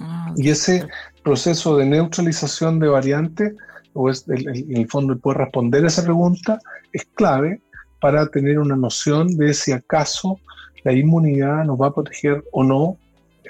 Ah, 0.00 0.32
y 0.36 0.50
ese 0.50 0.86
proceso 1.22 1.76
de 1.76 1.86
neutralización 1.86 2.78
de 2.78 2.88
variantes, 2.88 3.54
o 3.92 4.10
es 4.10 4.28
en 4.28 4.76
el 4.76 4.88
fondo 4.88 5.18
poder 5.18 5.38
responder 5.38 5.84
a 5.84 5.88
esa 5.88 6.04
pregunta, 6.04 6.58
es 6.92 7.04
clave 7.14 7.60
para 8.00 8.26
tener 8.28 8.58
una 8.58 8.76
noción 8.76 9.28
de 9.36 9.54
si 9.54 9.72
acaso 9.72 10.38
la 10.84 10.92
inmunidad 10.92 11.64
nos 11.64 11.80
va 11.80 11.88
a 11.88 11.94
proteger 11.94 12.44
o 12.52 12.62
no 12.62 12.98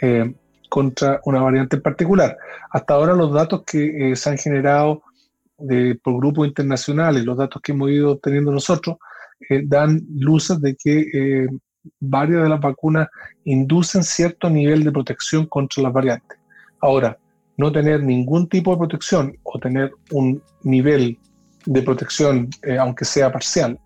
eh, 0.00 0.32
contra 0.68 1.20
una 1.24 1.42
variante 1.42 1.76
en 1.76 1.82
particular. 1.82 2.36
Hasta 2.70 2.94
ahora 2.94 3.14
los 3.14 3.32
datos 3.32 3.62
que 3.66 4.12
eh, 4.12 4.16
se 4.16 4.30
han 4.30 4.38
generado 4.38 5.02
de, 5.58 5.98
por 6.02 6.16
grupos 6.16 6.46
internacionales, 6.46 7.24
los 7.24 7.36
datos 7.36 7.60
que 7.62 7.72
hemos 7.72 7.90
ido 7.90 8.12
obteniendo 8.12 8.52
nosotros, 8.52 8.96
eh, 9.50 9.62
dan 9.64 10.00
luces 10.14 10.60
de 10.60 10.76
que 10.76 11.48
varias 12.00 12.42
de 12.42 12.48
las 12.48 12.60
vacunas 12.60 13.08
inducen 13.44 14.02
cierto 14.02 14.50
nivel 14.50 14.84
de 14.84 14.92
protección 14.92 15.46
contra 15.46 15.82
las 15.82 15.92
variantes. 15.92 16.38
Ahora, 16.80 17.18
no 17.56 17.72
tener 17.72 18.02
ningún 18.02 18.48
tipo 18.48 18.72
de 18.72 18.78
protección 18.78 19.36
o 19.42 19.58
tener 19.58 19.92
un 20.10 20.42
nivel 20.62 21.18
de 21.64 21.82
protección, 21.82 22.48
eh, 22.62 22.78
aunque 22.78 23.04
sea 23.04 23.32
parcial, 23.32 23.78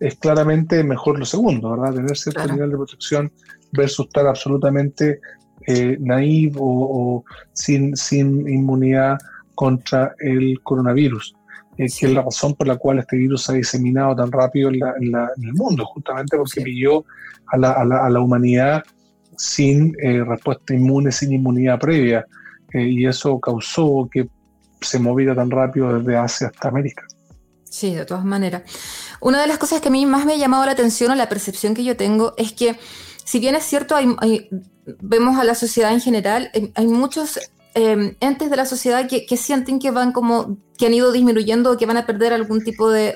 es 0.00 0.14
claramente 0.16 0.82
mejor 0.84 1.18
lo 1.18 1.24
segundo, 1.24 1.70
¿verdad? 1.70 1.94
Tener 1.94 2.16
cierto 2.16 2.46
nivel 2.46 2.70
de 2.70 2.76
protección 2.76 3.32
versus 3.72 4.06
estar 4.06 4.26
absolutamente 4.26 5.20
eh, 5.66 5.96
naive 6.00 6.56
o, 6.58 7.24
sin, 7.52 7.96
sin 7.96 8.48
inmunidad 8.48 9.18
contra 9.54 10.14
el 10.18 10.60
coronavirus, 10.62 11.34
eh, 11.78 11.86
que 11.86 12.06
es 12.06 12.12
la 12.12 12.22
razón 12.22 12.54
por 12.54 12.66
la 12.66 12.76
cual 12.76 12.98
este 12.98 13.16
virus 13.16 13.44
se 13.44 13.52
ha 13.52 13.54
diseminado 13.54 14.16
tan 14.16 14.32
rápido 14.32 14.70
en, 14.70 14.80
el 15.04 15.54
mundo, 15.54 15.84
justamente 15.84 16.36
porque 16.36 16.62
pilló 16.62 17.04
a 17.48 17.58
la, 17.58 17.72
a, 17.72 17.84
la, 17.84 18.06
a 18.06 18.10
la, 18.10 18.20
humanidad 18.20 18.82
sin 19.36 19.94
eh, 20.02 20.24
respuesta 20.24 20.74
inmune, 20.74 21.12
sin 21.12 21.32
inmunidad 21.32 21.78
previa, 21.78 22.26
eh, 22.72 22.82
y 22.82 23.06
eso 23.06 23.38
causó 23.38 24.08
que 24.10 24.28
se 24.80 24.98
moviera 24.98 25.34
tan 25.34 25.50
rápido 25.50 25.98
desde 25.98 26.16
Asia 26.16 26.46
hasta 26.48 26.68
América. 26.68 27.04
Sí, 27.64 27.94
de 27.94 28.06
todas 28.06 28.24
maneras. 28.24 28.62
Una 29.20 29.40
de 29.40 29.46
las 29.46 29.58
cosas 29.58 29.80
que 29.80 29.88
a 29.88 29.90
mí 29.90 30.06
más 30.06 30.24
me 30.24 30.34
ha 30.34 30.36
llamado 30.36 30.64
la 30.64 30.72
atención 30.72 31.10
o 31.10 31.14
la 31.14 31.28
percepción 31.28 31.74
que 31.74 31.84
yo 31.84 31.96
tengo 31.96 32.34
es 32.38 32.52
que 32.52 32.78
si 33.24 33.40
bien 33.40 33.54
es 33.54 33.64
cierto, 33.64 33.96
hay, 33.96 34.48
vemos 35.00 35.36
a 35.36 35.44
la 35.44 35.54
sociedad 35.54 35.92
en 35.92 36.00
general, 36.00 36.50
hay 36.74 36.86
muchos 36.86 37.40
Em, 37.78 38.16
entes 38.20 38.48
de 38.48 38.56
la 38.56 38.64
sociedad 38.64 39.06
que, 39.06 39.36
sienten 39.36 39.78
que 39.78 39.90
van 39.90 40.12
como 40.12 40.56
que 40.78 40.86
han 40.86 40.94
ido 40.94 41.12
disminuyendo 41.12 41.72
o 41.72 41.76
que 41.76 41.84
van 41.84 41.98
a 41.98 42.06
perder 42.06 42.32
algún 42.32 42.64
tipo 42.64 42.88
de, 42.90 43.14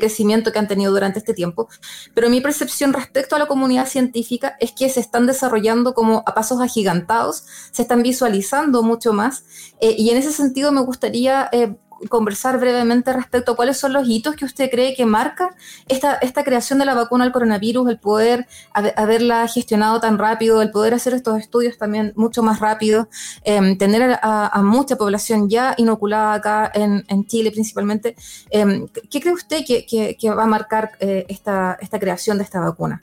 crecimiento 0.00 0.50
que 0.50 0.58
han 0.58 0.66
tenido 0.66 0.90
durante 0.90 1.20
este 1.20 1.34
tiempo. 1.34 1.68
Pero 2.12 2.28
mi 2.28 2.40
percepción 2.40 2.92
respecto 2.92 3.36
a 3.36 3.38
la 3.38 3.46
comunidad 3.46 3.86
científica 3.86 4.56
es 4.58 4.72
que 4.72 4.88
se 4.88 4.98
están 4.98 5.28
desarrollando 5.28 5.94
como 5.94 6.24
a 6.26 6.34
pasos 6.34 6.60
agigantados, 6.60 7.44
se 7.70 7.82
están 7.82 8.02
visualizando 8.02 8.82
mucho 8.82 9.12
más. 9.12 9.44
Eh, 9.80 9.94
y 9.96 10.10
en 10.10 10.16
ese 10.16 10.32
sentido 10.32 10.72
me 10.72 10.80
gustaría 10.80 11.48
eh, 11.52 11.76
conversar 12.08 12.58
brevemente 12.58 13.12
respecto 13.12 13.52
a 13.52 13.56
cuáles 13.56 13.78
son 13.78 13.92
los 13.92 14.08
hitos 14.08 14.36
que 14.36 14.44
usted 14.44 14.70
cree 14.70 14.94
que 14.94 15.06
marca 15.06 15.54
esta, 15.88 16.14
esta 16.16 16.44
creación 16.44 16.78
de 16.78 16.84
la 16.84 16.94
vacuna 16.94 17.24
al 17.24 17.32
coronavirus, 17.32 17.88
el 17.88 17.98
poder 17.98 18.46
haberla 18.72 19.46
gestionado 19.48 20.00
tan 20.00 20.18
rápido, 20.18 20.62
el 20.62 20.70
poder 20.70 20.94
hacer 20.94 21.14
estos 21.14 21.38
estudios 21.38 21.78
también 21.78 22.12
mucho 22.16 22.42
más 22.42 22.60
rápido, 22.60 23.08
em, 23.44 23.76
tener 23.78 24.18
a, 24.22 24.62
mucha 24.62 24.96
población 24.96 25.48
ya 25.48 25.74
inoculada 25.76 26.34
acá 26.34 26.72
en, 26.74 27.26
Chile 27.26 27.50
principalmente. 27.50 28.16
Em, 28.50 28.88
¿Qué 29.10 29.20
cree 29.20 29.32
usted 29.32 29.64
que, 29.64 30.30
va 30.30 30.44
a 30.44 30.46
marcar 30.46 30.92
eh, 31.00 31.26
esta, 31.28 31.78
esta 31.80 31.98
creación 31.98 32.38
de 32.38 32.44
esta 32.44 32.60
vacuna 32.60 33.02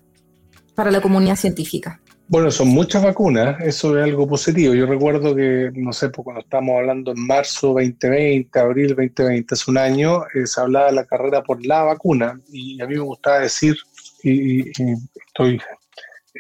para 0.75 0.91
la 0.91 1.01
comunidad 1.01 1.35
científica? 1.35 1.99
Bueno, 2.31 2.51
son 2.51 2.67
muchas 2.67 3.03
vacunas, 3.03 3.59
eso 3.61 3.97
es 3.97 4.03
algo 4.03 4.27
positivo. 4.27 4.75
Yo 4.75 4.85
recuerdo 4.85 5.35
que, 5.35 5.71
no 5.73 5.91
sé, 5.91 6.09
pues 6.09 6.23
cuando 6.23 6.41
estábamos 6.41 6.77
hablando 6.77 7.11
en 7.11 7.25
marzo 7.25 7.69
2020, 7.69 8.59
abril 8.59 8.89
2020, 8.89 9.55
hace 9.55 9.71
un 9.71 9.79
año, 9.79 10.21
eh, 10.35 10.45
se 10.45 10.61
hablaba 10.61 10.85
de 10.85 10.91
la 10.91 11.05
carrera 11.05 11.41
por 11.41 11.65
la 11.65 11.81
vacuna 11.81 12.39
y 12.51 12.79
a 12.83 12.85
mí 12.85 12.93
me 12.93 13.01
gustaba 13.01 13.39
decir, 13.39 13.77
y, 14.21 14.69
estoy 15.25 15.59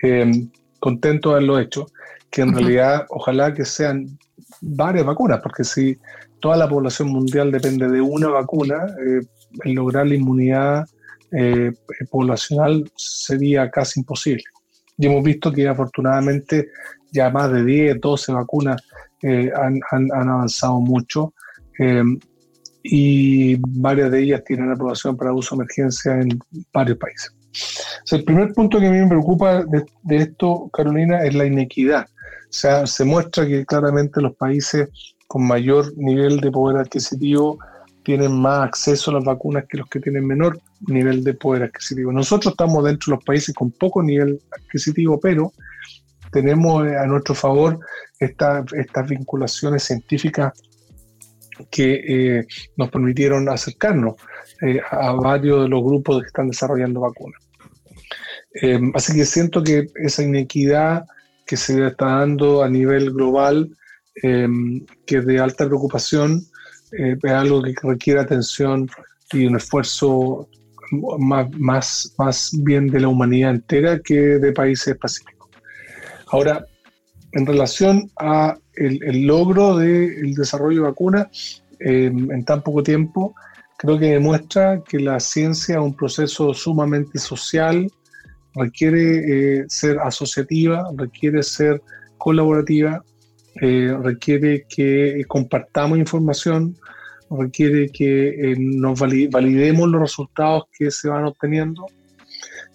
eh, 0.03 0.31
contento 0.79 1.29
de 1.29 1.35
haberlo 1.37 1.57
hecho, 1.57 1.87
que 2.29 2.43
en 2.43 2.53
realidad 2.53 3.07
ojalá 3.09 3.51
que 3.55 3.65
sean 3.65 4.19
varias 4.61 5.07
vacunas, 5.07 5.39
porque 5.41 5.63
si 5.63 5.97
toda 6.39 6.55
la 6.55 6.69
población 6.69 7.07
mundial 7.09 7.51
depende 7.51 7.89
de 7.89 7.99
una 7.99 8.27
vacuna, 8.27 8.75
eh, 9.03 9.21
el 9.65 9.73
lograr 9.73 10.05
la 10.05 10.13
inmunidad 10.13 10.85
poblacional 12.11 12.91
sería 12.95 13.71
casi 13.71 14.01
imposible. 14.01 14.43
Y 14.99 15.07
hemos 15.07 15.23
visto 15.23 15.51
que 15.51 15.67
afortunadamente 15.67 16.69
ya 17.11 17.29
más 17.29 17.51
de 17.51 17.63
10, 17.63 17.99
12 18.01 18.33
vacunas 18.33 18.81
eh, 19.21 19.49
han, 19.55 20.11
avanzado 20.11 20.79
mucho 20.79 21.33
eh, 21.79 22.03
y 22.83 23.55
varias 23.79 24.11
de 24.11 24.21
ellas 24.21 24.43
tienen 24.45 24.71
aprobación 24.71 25.17
para 25.17 25.33
uso 25.33 25.55
de 25.55 25.63
emergencia 25.63 26.13
en 26.19 26.39
varios 26.73 26.97
países. 26.97 27.33
el 28.11 28.23
primer 28.23 28.53
punto 28.53 28.79
que 28.79 28.87
a 28.87 28.91
mí 28.91 28.99
me 28.99 29.07
preocupa 29.07 29.63
de, 29.65 30.17
esto, 30.17 30.69
Carolina, 30.71 31.23
es 31.23 31.33
la 31.33 31.45
inequidad. 31.45 32.05
O 32.05 32.51
sea, 32.51 32.87
se 32.87 33.05
muestra 33.05 33.45
que 33.45 33.65
claramente 33.65 34.21
los 34.21 34.35
países 34.35 34.89
con 35.27 35.45
mayor 35.45 35.93
nivel 35.97 36.39
de 36.39 36.51
poder 36.51 36.77
adquisitivo 36.77 37.59
tienen 38.03 38.39
más 38.39 38.67
acceso 38.67 39.11
a 39.11 39.15
las 39.15 39.23
vacunas 39.23 39.65
que 39.67 39.77
los 39.77 39.87
que 39.87 39.99
tienen 39.99 40.25
menor 40.25 40.59
nivel 40.87 41.23
de 41.23 41.33
poder 41.33 41.63
adquisitivo. 41.63 42.11
Nosotros 42.11 42.53
estamos 42.53 42.83
dentro 42.83 43.11
de 43.11 43.17
los 43.17 43.25
países 43.25 43.53
con 43.53 43.71
poco 43.71 44.01
nivel 44.01 44.39
adquisitivo, 44.51 45.19
pero 45.19 45.51
tenemos 46.31 46.87
a 46.87 47.05
nuestro 47.05 47.35
favor 47.35 47.79
estas 48.19 49.09
vinculaciones 49.09 49.83
científicas 49.83 50.53
que 51.69 52.37
eh, 52.39 52.47
nos 52.77 52.89
permitieron 52.89 53.49
acercarnos 53.49 54.15
eh, 54.61 54.79
a 54.91 55.11
varios 55.13 55.63
de 55.63 55.69
los 55.69 55.83
grupos 55.83 56.21
que 56.21 56.27
están 56.27 56.49
desarrollando 56.49 57.01
vacunas. 57.01 57.41
Eh, 58.61 58.79
así 58.93 59.13
que 59.13 59.25
siento 59.25 59.63
que 59.63 59.87
esa 59.95 60.23
inequidad 60.23 61.05
que 61.45 61.57
se 61.57 61.87
está 61.87 62.05
dando 62.05 62.63
a 62.63 62.69
nivel 62.69 63.11
global, 63.11 63.75
que 64.21 65.17
es 65.17 65.25
de 65.25 65.39
alta 65.39 65.65
preocupación, 65.65 66.43
es 66.91 67.31
algo 67.31 67.61
que 67.61 67.73
requiere 67.83 68.19
atención 68.19 68.89
y 69.31 69.45
un 69.45 69.57
esfuerzo 69.57 70.47
más, 71.19 71.49
más, 71.57 72.15
más 72.17 72.51
bien 72.63 72.87
de 72.87 73.01
la 73.01 73.07
humanidad 73.07 73.51
entera 73.51 73.99
que 73.99 74.15
de 74.15 74.51
países 74.51 74.97
pacíficos. 74.97 75.49
Ahora, 76.27 76.65
en 77.31 77.45
relación 77.45 78.09
a 78.19 78.57
el, 78.73 79.27
logro 79.27 79.77
del 79.77 80.33
desarrollo 80.33 80.81
de 80.81 80.87
vacunas 80.89 81.63
em, 81.79 82.31
en 82.31 82.43
tan 82.45 82.63
poco 82.63 82.81
tiempo, 82.81 83.35
creo 83.77 83.99
que 83.99 84.11
demuestra 84.11 84.83
que 84.83 84.99
la 84.99 85.19
ciencia 85.19 85.75
es 85.75 85.81
un 85.81 85.95
proceso 85.95 86.53
sumamente 86.53 87.19
social, 87.19 87.91
requiere 88.55 89.59
eh, 89.59 89.65
ser 89.67 89.99
asociativa, 89.99 90.89
requiere 90.97 91.43
ser 91.43 91.81
colaborativa, 92.17 93.03
eh, 93.61 93.95
requiere 94.01 94.65
que 94.69 95.23
compartamos 95.27 95.97
información, 95.97 96.77
requiere 97.29 97.89
que 97.89 98.29
eh, 98.29 98.55
nos 98.57 98.99
validemos 98.99 99.89
los 99.89 100.01
resultados 100.01 100.63
que 100.77 100.89
se 100.91 101.09
van 101.09 101.25
obteniendo. 101.25 101.85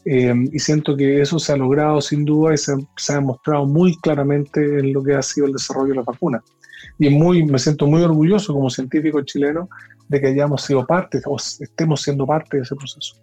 Eh, 0.05 0.35
y 0.53 0.59
siento 0.59 0.95
que 0.95 1.23
eso 1.23 1.39
se 1.39 1.53
ha 1.53 1.57
logrado 1.57 2.01
sin 2.03 2.27
duda 2.27 2.53
y 2.53 2.59
se, 2.59 2.73
ha 2.73 3.15
demostrado 3.15 3.65
muy 3.65 3.97
claramente 4.01 4.61
en 4.61 4.93
lo 4.93 5.03
que 5.03 5.15
ha 5.15 5.23
sido 5.23 5.47
el 5.47 5.55
desarrollo 5.55 5.91
de 5.91 5.97
la 5.97 6.03
vacuna. 6.03 6.43
Y 6.99 7.09
muy, 7.09 7.45
me 7.45 7.59
siento 7.59 7.87
muy 7.87 8.03
orgulloso 8.03 8.53
como 8.53 8.69
científico 8.69 9.23
chileno 9.23 9.71
de 10.09 10.21
que 10.21 10.27
hayamos 10.27 10.63
sido 10.63 10.87
parte 10.87 11.23
o 11.25 11.37
estemos 11.37 12.03
siendo 12.03 12.27
parte 12.27 12.59
de 12.59 12.65
ese 12.65 12.77
proceso. 12.77 13.17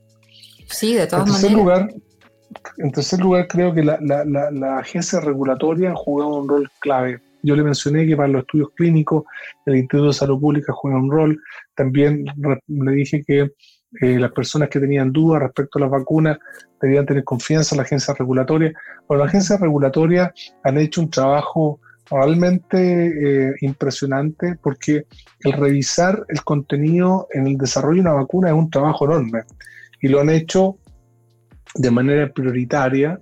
Sí, 0.67 0.95
de 0.95 1.06
todas 1.06 1.28
en 1.28 1.34
tercer 1.34 1.52
maneras. 1.52 1.82
Lugar, 1.84 1.93
en 2.80 2.91
tercer 2.91 3.19
lugar, 3.19 3.47
creo 3.47 3.74
que 3.74 3.84
la, 3.84 4.00
la, 4.02 4.50
la 4.50 4.80
agencia 4.80 5.19
regulatoria 5.19 5.91
ha 5.91 5.95
jugado 5.95 6.36
un 6.36 6.50
rol 6.50 6.69
clave 6.80 7.21
yo 7.43 7.56
le 7.56 7.63
mencioné 7.63 8.06
que 8.06 8.15
para 8.15 8.27
los 8.27 8.41
estudios 8.41 8.69
clínicos 8.75 9.23
el 9.65 9.75
Instituto 9.75 10.08
de 10.08 10.13
Salud 10.13 10.39
Pública 10.39 10.73
juega 10.73 10.97
un 10.97 11.12
rol. 11.12 11.41
También 11.75 12.25
le 12.67 12.91
dije 12.91 13.23
que 13.25 13.51
eh, 14.01 14.19
las 14.19 14.32
personas 14.32 14.69
que 14.69 14.80
tenían 14.80 15.12
dudas 15.12 15.41
respecto 15.41 15.77
a 15.77 15.82
las 15.82 15.91
vacunas 15.91 16.38
debían 16.82 17.06
tener 17.06 17.23
confianza 17.23 17.75
en 17.75 17.77
la 17.77 17.84
agencia 17.84 18.13
regulatoria. 18.17 18.73
Bueno, 19.08 19.23
las 19.23 19.32
agencias 19.32 19.60
regulatorias 19.60 20.32
han 20.63 20.77
hecho 20.77 21.01
un 21.01 21.10
trabajo 21.10 21.80
realmente 22.10 23.49
eh, 23.49 23.56
impresionante 23.62 24.58
porque 24.62 25.06
el 25.41 25.54
revisar 25.54 26.25
el 26.27 26.43
contenido 26.43 27.27
en 27.32 27.47
el 27.47 27.58
desarrollo 27.58 27.95
de 28.04 28.10
una 28.10 28.13
vacuna 28.13 28.49
es 28.49 28.54
un 28.54 28.69
trabajo 28.69 29.06
enorme 29.06 29.43
y 30.01 30.08
lo 30.08 30.19
han 30.19 30.30
hecho 30.30 30.77
de 31.76 31.92
manera 31.92 32.32
prioritaria. 32.32 33.20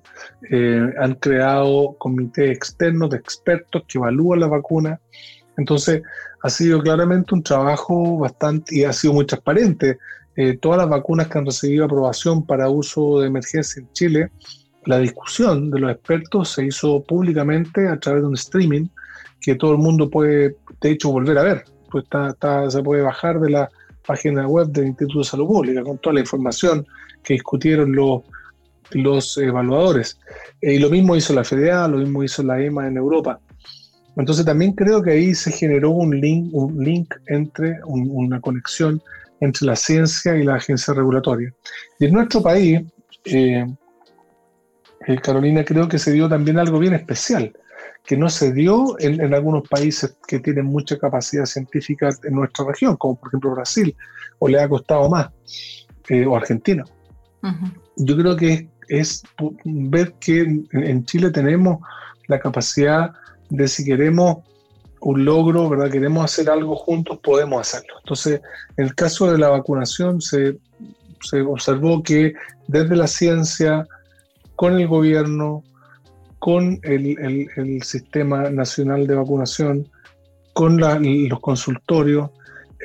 Eh, 0.50 0.94
han 1.00 1.16
creado 1.16 1.96
comités 2.00 2.52
externos 2.52 3.10
de 3.10 3.18
expertos 3.18 3.84
que 3.88 3.98
evalúan 3.98 4.42
la 4.42 4.48
vacuna. 4.48 5.00
Entonces, 5.58 6.02
ha 6.42 6.50
sido 6.50 6.82
claramente 6.82 7.36
un 7.36 7.44
trabajo 7.44 8.18
bastante 8.18 8.76
y 8.76 8.84
ha 8.84 8.94
sido 8.94 9.14
muy 9.14 9.26
transparente. 9.26 9.98
Eh, 10.36 10.58
todas 10.58 10.78
las 10.78 10.90
vacunas 10.90 11.28
que 11.28 11.38
han 11.38 11.46
recibido 11.46 11.86
aprobación 11.86 12.46
para 12.46 12.70
uso 12.70 13.20
de 13.20 13.28
emergencia 13.28 13.82
en 13.82 13.92
Chile, 13.92 14.32
la 14.86 15.00
discusión 15.00 15.70
de 15.70 15.80
los 15.80 15.92
expertos 15.92 16.54
se 16.54 16.66
hizo 16.66 17.04
públicamente 17.04 17.88
a 17.88 18.00
través 18.00 18.22
de 18.22 18.28
un 18.30 18.36
streaming 18.36 18.88
que 19.42 19.56
todo 19.56 19.74
el 19.74 19.78
mundo 19.80 20.10
puede, 20.10 20.56
de 20.82 20.92
hecho, 20.92 21.12
volver 21.12 21.38
a 21.38 21.44
ver. 21.44 21.66
Pues 21.92 22.06
está, 22.06 22.70
se 22.70 22.82
puede 22.82 23.02
bajar 23.02 23.40
de 23.40 23.50
la 23.50 23.70
página 24.06 24.48
web 24.48 24.68
del 24.68 24.88
Instituto 24.88 25.20
de 25.20 25.26
Salud 25.26 25.48
Pública 25.48 25.84
con 25.84 25.98
toda 25.98 26.14
la 26.16 26.22
información 26.22 26.86
que 27.24 27.34
discutieron 27.34 27.94
los, 27.94 28.22
los 28.92 29.38
evaluadores. 29.38 30.20
Eh, 30.62 30.76
y 30.76 30.80
lo 30.80 30.90
mismo 30.90 31.16
hizo 31.16 31.34
la 31.34 31.44
FDA, 31.44 31.88
lo 31.88 31.98
mismo 31.98 32.24
hizo 32.24 32.44
la 32.44 32.62
EMA 32.62 32.88
en 32.88 32.98
Europa. 32.98 33.40
Entonces 34.16 34.46
también 34.46 34.74
creo 34.74 35.02
que 35.02 35.12
ahí 35.12 35.36
se 35.36 35.52
generó 35.52 35.92
un 35.92 36.20
link, 36.20 36.50
un 36.54 36.84
link 36.84 37.14
entre, 37.28 37.80
una 37.86 38.42
conexión 38.42 39.02
entre 39.40 39.66
la 39.66 39.76
ciencia 39.76 40.36
y 40.36 40.44
la 40.44 40.56
agencia 40.56 40.94
regulatoria. 40.94 41.54
Y 42.00 42.06
en 42.06 42.14
nuestro 42.14 42.42
país, 42.42 42.82
eh, 43.26 43.66
eh, 45.08 45.18
Carolina, 45.22 45.64
creo 45.64 45.88
que 45.88 46.00
se 46.00 46.12
dio 46.12 46.28
también 46.28 46.60
algo 46.60 46.80
bien 46.80 46.94
especial, 46.94 47.54
que 48.06 48.18
no 48.18 48.30
se 48.30 48.52
dio 48.52 48.98
en, 49.00 49.34
algunos 49.34 49.68
países 49.70 50.18
que 50.28 50.40
tienen 50.40 50.66
mucha 50.66 50.98
capacidad 50.98 51.46
científica 51.46 52.10
en 52.24 52.34
nuestra 52.34 52.66
región, 52.66 52.98
como 52.98 53.16
por 53.16 53.30
ejemplo 53.30 53.52
Brasil, 53.52 53.96
o 54.40 54.48
le 54.50 54.60
ha 54.60 54.68
costado 54.68 55.10
más, 55.10 55.30
o 56.28 56.36
Argentina. 56.36 56.84
Yo 57.96 58.18
creo 58.18 58.36
que 58.36 58.68
es 58.90 59.24
ver 59.64 60.14
que 60.20 60.42
en 60.72 61.06
Chile 61.06 61.30
tenemos 61.32 61.80
la 62.28 62.40
capacidad 62.40 63.14
de 63.50 63.68
si 63.68 63.86
queremos 63.86 64.40
un 65.02 65.26
logro, 65.26 65.70
¿verdad? 65.70 65.92
Queremos 65.92 66.26
hacer 66.26 66.50
algo 66.50 66.76
juntos, 66.76 67.20
podemos 67.24 67.62
hacerlo. 67.62 67.96
Entonces, 68.04 68.42
en 68.78 68.86
el 68.86 68.96
caso 68.96 69.32
de 69.32 69.38
la 69.38 69.50
vacunación 69.50 70.22
se, 70.22 70.58
observó 71.46 72.04
que 72.04 72.34
desde 72.68 72.96
la 72.96 73.08
ciencia, 73.08 73.88
con 74.56 74.80
el 74.80 74.88
gobierno, 74.88 75.64
con 76.40 76.80
el, 76.84 77.82
Sistema 77.84 78.50
Nacional 78.50 79.08
de 79.08 79.16
Vacunación, 79.16 79.88
con 80.54 80.78
los 80.78 81.40
consultorios 81.40 82.30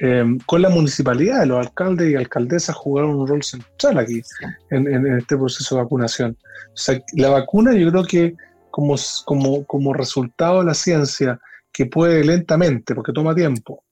em, 0.00 0.38
con 0.46 0.62
la 0.62 0.68
municipalidad, 0.68 1.46
los 1.46 1.66
alcaldes 1.66 2.11
y 2.11 2.16
alcaldesas 2.16 2.74
jugaron 2.76 3.16
un 3.16 3.26
rol 3.26 3.42
central 3.42 3.98
aquí 3.98 4.22
en, 4.70 5.07
este 5.18 5.37
proceso 5.37 5.76
de 5.76 5.83
vacunación. 5.83 6.37
O 6.68 6.76
sea, 6.76 7.00
la 7.14 7.30
vacuna 7.30 7.72
yo 7.74 7.90
creo 7.90 8.04
que 8.04 8.35
como, 8.70 8.96
como, 9.24 9.64
como 9.64 9.94
resultado 9.94 10.61
de 10.61 10.66
la 10.66 10.74
ciencia, 10.74 11.38
que 11.72 11.87
puede 11.87 12.24
lentamente, 12.24 12.94
porque 12.94 13.12
toma 13.12 13.35
tiempo, 13.35 13.85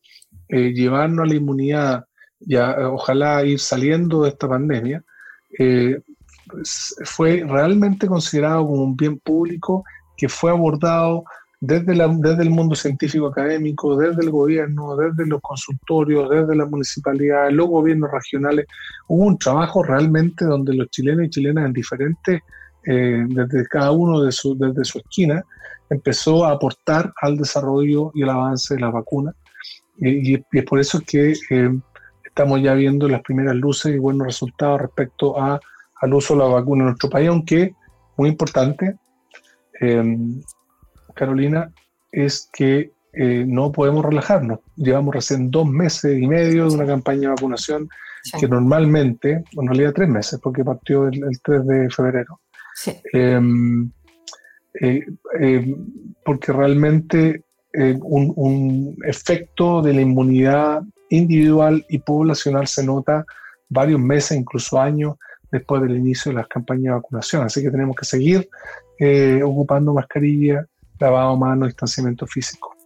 eh, 0.48 0.72
llevarnos 0.72 1.24
a 1.24 1.28
la 1.28 1.34
inmunidad 1.34 2.04
y 2.40 2.56
ojalá 2.56 3.44
ir 3.44 3.58
saliendo 3.58 4.22
de 4.22 4.30
esta 4.30 4.48
pandemia, 4.48 5.02
eh, 5.58 6.00
fue 7.04 7.44
realmente 7.46 8.06
considerado 8.06 8.66
como 8.66 8.82
un 8.82 8.96
bien 8.96 9.18
público 9.18 9.84
que 10.16 10.28
fue 10.28 10.50
abordado 10.50 11.24
desde, 11.62 11.94
la, 11.94 12.08
desde 12.08 12.42
el 12.42 12.50
mundo 12.50 12.74
científico 12.74 13.28
académico, 13.28 13.96
desde 13.96 14.20
el 14.22 14.30
gobierno, 14.30 14.96
desde 14.96 15.24
los 15.28 15.40
consultorios, 15.40 16.28
desde 16.28 16.56
las 16.56 16.68
municipalidades, 16.68 17.54
los 17.54 17.68
gobiernos 17.68 18.10
regionales. 18.10 18.66
Hubo 19.06 19.26
un 19.26 19.38
trabajo 19.38 19.84
realmente 19.84 20.44
donde 20.44 20.74
los 20.74 20.90
chilenos 20.90 21.24
y 21.24 21.30
chilenas 21.30 21.66
en 21.66 21.72
diferentes, 21.72 22.40
eh, 22.84 23.24
desde 23.28 23.64
cada 23.68 23.92
uno 23.92 24.22
de 24.22 24.32
su, 24.32 24.58
desde 24.58 24.84
su 24.84 24.98
esquina, 24.98 25.44
empezó 25.88 26.44
a 26.44 26.50
aportar 26.50 27.12
al 27.22 27.36
desarrollo 27.36 28.10
y 28.12 28.22
el 28.22 28.30
avance 28.30 28.74
de 28.74 28.80
la 28.80 28.90
vacuna. 28.90 29.32
Y, 29.98 30.34
es 30.34 30.64
por 30.64 30.80
eso 30.80 31.00
que 31.06 31.32
eh, 31.50 31.70
estamos 32.24 32.60
ya 32.60 32.74
viendo 32.74 33.06
las 33.06 33.22
primeras 33.22 33.54
luces 33.54 33.94
y 33.94 34.00
buenos 34.00 34.26
resultados 34.26 34.80
respecto 34.80 35.40
a, 35.40 35.60
al 36.00 36.12
uso 36.12 36.34
de 36.34 36.40
la 36.40 36.46
vacuna 36.46 36.82
en 36.82 36.86
nuestro 36.86 37.08
país, 37.08 37.28
aunque 37.28 37.72
muy 38.16 38.30
importante, 38.30 38.96
eh, 39.80 40.16
Carolina, 41.12 41.72
es 42.10 42.48
que 42.52 42.92
eh, 43.12 43.44
no 43.46 43.72
podemos 43.72 44.04
relajarnos. 44.04 44.60
Llevamos 44.76 45.14
recién 45.14 45.50
dos 45.50 45.66
meses 45.66 46.20
y 46.20 46.26
medio 46.26 46.68
de 46.68 46.74
una 46.74 46.86
campaña 46.86 47.20
de 47.20 47.28
vacunación 47.28 47.88
que 48.38 48.46
normalmente, 48.46 49.42
en 49.52 49.66
realidad 49.66 49.92
tres 49.94 50.08
meses, 50.08 50.38
porque 50.40 50.64
partió 50.64 51.08
el, 51.08 51.40
3 51.42 51.66
de 51.66 51.90
febrero. 51.90 52.40
Em, 53.12 53.90
porque 56.24 56.52
realmente 56.52 57.44
un, 57.74 58.32
un, 58.36 58.96
efecto 59.04 59.82
de 59.82 59.92
la 59.92 60.00
inmunidad 60.00 60.82
individual 61.10 61.84
y 61.88 61.98
poblacional 61.98 62.66
se 62.66 62.84
nota 62.84 63.26
varios 63.68 64.00
meses, 64.00 64.38
incluso 64.38 64.80
años 64.80 65.16
después 65.50 65.82
del 65.82 65.96
inicio 65.96 66.30
de 66.30 66.38
las 66.38 66.48
campañas 66.48 66.84
de 66.84 66.90
vacunación. 66.90 67.44
Así 67.44 67.62
que 67.62 67.70
tenemos 67.70 67.94
que 67.94 68.04
seguir 68.04 68.48
eh, 68.98 69.42
ocupando 69.44 69.92
mascarilla, 69.92 70.66
lavado 71.02 71.32
de 71.32 71.38
manos, 71.38 71.68
distanciamiento 71.68 72.26
físico. 72.26 72.76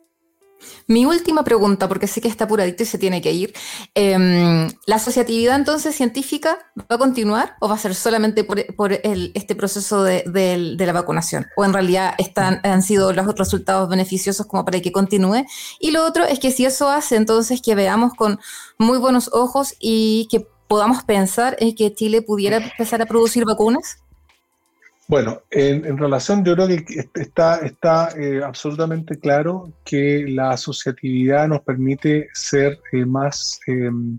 Mi 0.88 1.05
última 1.05 1.42
pregunta, 1.42 1.88
porque 1.88 2.07
sé 2.07 2.20
que 2.20 2.29
está 2.29 2.44
apuradito 2.44 2.83
y 2.83 2.87
se 2.87 2.98
tiene 2.98 3.20
que 3.20 3.33
ir. 3.33 3.52
Em, 3.94 4.68
¿La 4.87 4.96
asociatividad 4.96 5.57
entonces 5.57 5.94
científica 5.94 6.59
va 6.79 6.96
a 6.96 6.98
continuar 6.98 7.57
o 7.61 7.68
va 7.68 7.74
a 7.74 7.79
ser 7.79 7.94
solamente 7.94 8.44
por, 8.44 8.59
este 8.92 9.55
proceso 9.57 10.05
de, 10.05 10.76
la 10.79 10.92
vacunación? 10.92 11.46
¿O 11.57 11.64
en 11.64 11.72
realidad 11.72 12.14
han 12.62 12.83
sido 12.83 13.12
los 13.12 13.26
resultados 13.35 13.88
beneficiosos 13.88 14.46
como 14.46 14.64
para 14.64 14.81
que 14.81 14.92
continúe? 14.92 15.44
Y 15.81 15.90
lo 15.90 16.05
otro 16.05 16.24
es 16.24 16.38
que 16.38 16.50
si 16.50 16.64
eso 16.64 16.88
hace 16.88 17.16
entonces 17.16 17.61
que 17.61 17.74
veamos 17.74 18.14
con 18.14 18.38
muy 18.79 18.98
buenos 18.98 19.31
ojos 19.33 19.74
y 19.81 20.29
que 20.31 20.46
podamos 20.68 21.05
pensar 21.05 21.57
en 21.61 21.74
que 21.74 21.94
Chile 21.94 22.22
pudiera 22.22 22.59
empezar 22.59 23.02
a 23.02 23.07
producir 23.07 23.44
vacunas. 23.44 23.98
Bueno, 25.08 25.42
en, 25.50 25.96
relación, 25.96 26.44
yo 26.44 26.54
creo 26.56 26.66
que 26.66 27.08
está, 27.14 27.60
eh, 28.18 28.42
absolutamente 28.44 29.20
claro 29.20 29.72
que 29.84 30.26
la 30.26 30.50
asociatividad 30.50 31.46
nos 31.46 31.60
permite 31.60 32.28
ser 32.34 32.80
eh, 32.90 33.04
más 33.06 33.60
em, 33.68 34.18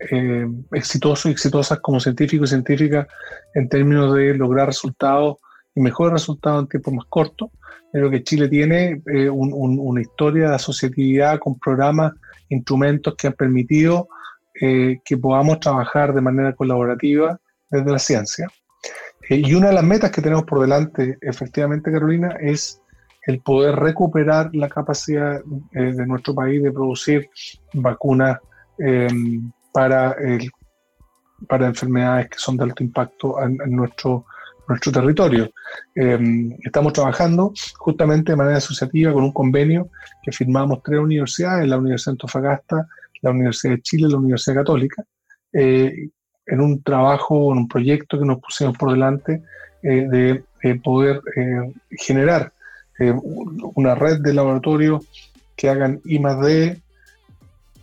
em, 0.00 0.64
exitosos 0.72 1.26
y 1.26 1.30
exitosas 1.30 1.78
como 1.78 2.00
científicos 2.00 2.50
y 2.50 2.54
científicas 2.54 3.06
en 3.54 3.68
términos 3.68 4.12
de 4.14 4.34
lograr 4.34 4.66
resultados 4.66 5.36
y 5.72 5.80
mejores 5.80 6.14
resultados 6.14 6.62
en 6.62 6.68
tiempo 6.68 6.90
más 6.90 7.06
corto. 7.08 7.52
Creo 7.92 8.10
que 8.10 8.24
Chile 8.24 8.48
tiene 8.48 9.02
eh, 9.06 9.30
una 9.30 10.00
historia 10.00 10.48
de 10.48 10.56
asociatividad 10.56 11.38
con 11.38 11.60
programas, 11.60 12.12
instrumentos 12.48 13.14
que 13.16 13.28
han 13.28 13.34
permitido 13.34 14.08
que 14.54 15.16
podamos 15.20 15.58
trabajar 15.58 16.14
de 16.14 16.20
manera 16.20 16.54
colaborativa 16.54 17.40
desde 17.70 17.90
la 17.90 17.98
ciencia. 17.98 18.48
Eh, 19.28 19.42
y 19.44 19.54
una 19.54 19.68
de 19.68 19.74
las 19.74 19.84
metas 19.84 20.10
que 20.10 20.22
tenemos 20.22 20.44
por 20.44 20.60
delante, 20.60 21.18
efectivamente, 21.20 21.92
Carolina, 21.92 22.36
es 22.40 22.80
el 23.26 23.40
poder 23.40 23.76
recuperar 23.76 24.54
la 24.54 24.68
capacidad 24.68 25.40
eh, 25.72 25.92
de 25.92 26.06
nuestro 26.06 26.34
país 26.34 26.62
de 26.62 26.72
producir 26.72 27.30
vacunas 27.72 28.38
em, 28.78 29.50
para, 29.72 30.16
enfermedades 31.50 32.30
que 32.30 32.38
son 32.38 32.56
de 32.56 32.64
alto 32.64 32.82
impacto 32.82 33.40
en, 33.40 33.56
nuestro, 33.76 34.26
nuestro 34.68 34.90
territorio. 34.90 35.50
Em, 35.94 36.56
estamos 36.64 36.92
trabajando 36.92 37.52
justamente 37.78 38.32
de 38.32 38.36
manera 38.36 38.58
asociativa 38.58 39.12
con 39.12 39.22
un 39.24 39.32
convenio 39.32 39.88
que 40.22 40.32
firmamos 40.32 40.82
tres 40.82 40.98
universidades, 40.98 41.68
la 41.68 41.78
Universidad 41.78 42.12
de 42.12 42.14
Antofagasta, 42.14 42.88
la 43.22 43.30
Universidad 43.30 43.74
de 43.74 43.82
Chile 43.82 44.08
y 44.08 44.10
la 44.10 44.18
Universidad 44.18 44.56
Católica, 44.56 45.04
eh, 45.52 46.08
en 46.46 46.60
un 46.60 46.82
trabajo, 46.82 47.52
en 47.52 47.58
un 47.58 47.68
proyecto 47.68 48.18
que 48.18 48.24
nos 48.24 48.40
pusimos 48.40 48.76
por 48.76 48.92
delante 48.92 49.42
eh, 49.82 50.42
de, 50.62 50.74
poder 50.76 51.20
eh, 51.36 51.72
generar 51.90 52.52
eh, 53.00 53.12
una 53.74 53.96
red 53.96 54.20
de 54.20 54.32
laboratorios 54.32 55.04
que 55.56 55.68
hagan 55.68 56.00
I 56.04 56.18
D, 56.18 56.80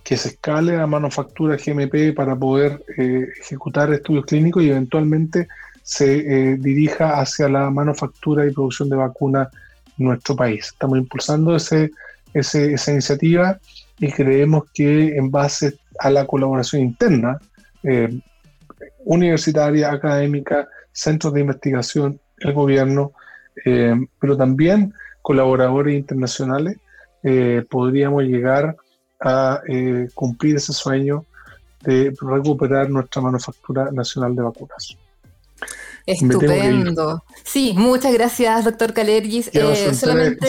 que 0.04 0.16
se 0.16 0.30
escale 0.30 0.78
a 0.78 0.88
manufactura 0.88 1.58
GMP 1.58 2.16
para 2.16 2.36
poder 2.38 2.84
ejecutar 2.98 3.92
estudios 3.94 4.26
clínicos 4.26 4.64
y 4.64 4.70
eventualmente 4.70 5.48
se 5.84 6.56
dirija 6.58 7.20
hacia 7.20 7.50
la 7.50 7.70
manufactura 7.70 8.46
y 8.46 8.52
producción 8.52 8.90
de 8.90 8.96
vacunas 8.96 9.50
en 9.98 10.06
nuestro 10.06 10.36
país. 10.36 10.68
Estamos 10.68 10.98
impulsando 10.98 11.56
ese, 11.56 11.92
esa 12.34 12.92
iniciativa 12.92 13.60
y 14.00 14.12
creemos 14.12 14.64
que 14.74 15.18
en 15.18 15.30
base 15.30 15.78
a 16.00 16.10
la 16.10 16.26
colaboración 16.26 16.82
interna, 16.82 17.40
universitaria, 19.06 19.92
académica, 19.92 20.68
centros 20.92 21.34
de 21.34 21.42
investigación, 21.42 22.20
el 22.40 22.54
gobierno, 22.54 23.14
eh, 23.66 23.96
pero 24.20 24.38
también 24.38 24.94
colaboradores 25.22 25.96
internacionales, 25.96 26.78
eh, 27.24 27.64
podríamos 27.70 28.24
llegar 28.24 28.78
a 29.20 29.62
eh, 29.68 30.08
cumplir 30.14 30.56
ese 30.56 30.74
sueño 30.74 31.26
de 31.84 32.14
recuperar 32.22 32.90
nuestra 32.90 33.22
manufactura 33.22 33.92
nacional 33.92 34.36
de 34.36 34.42
vacunas. 34.42 34.98
Estupendo. 36.06 37.24
Sí, 37.44 37.74
muchas 37.78 38.14
gracias, 38.14 38.66
doctor 38.66 38.94
Calergis. 38.94 39.52
solamente, 39.94 40.48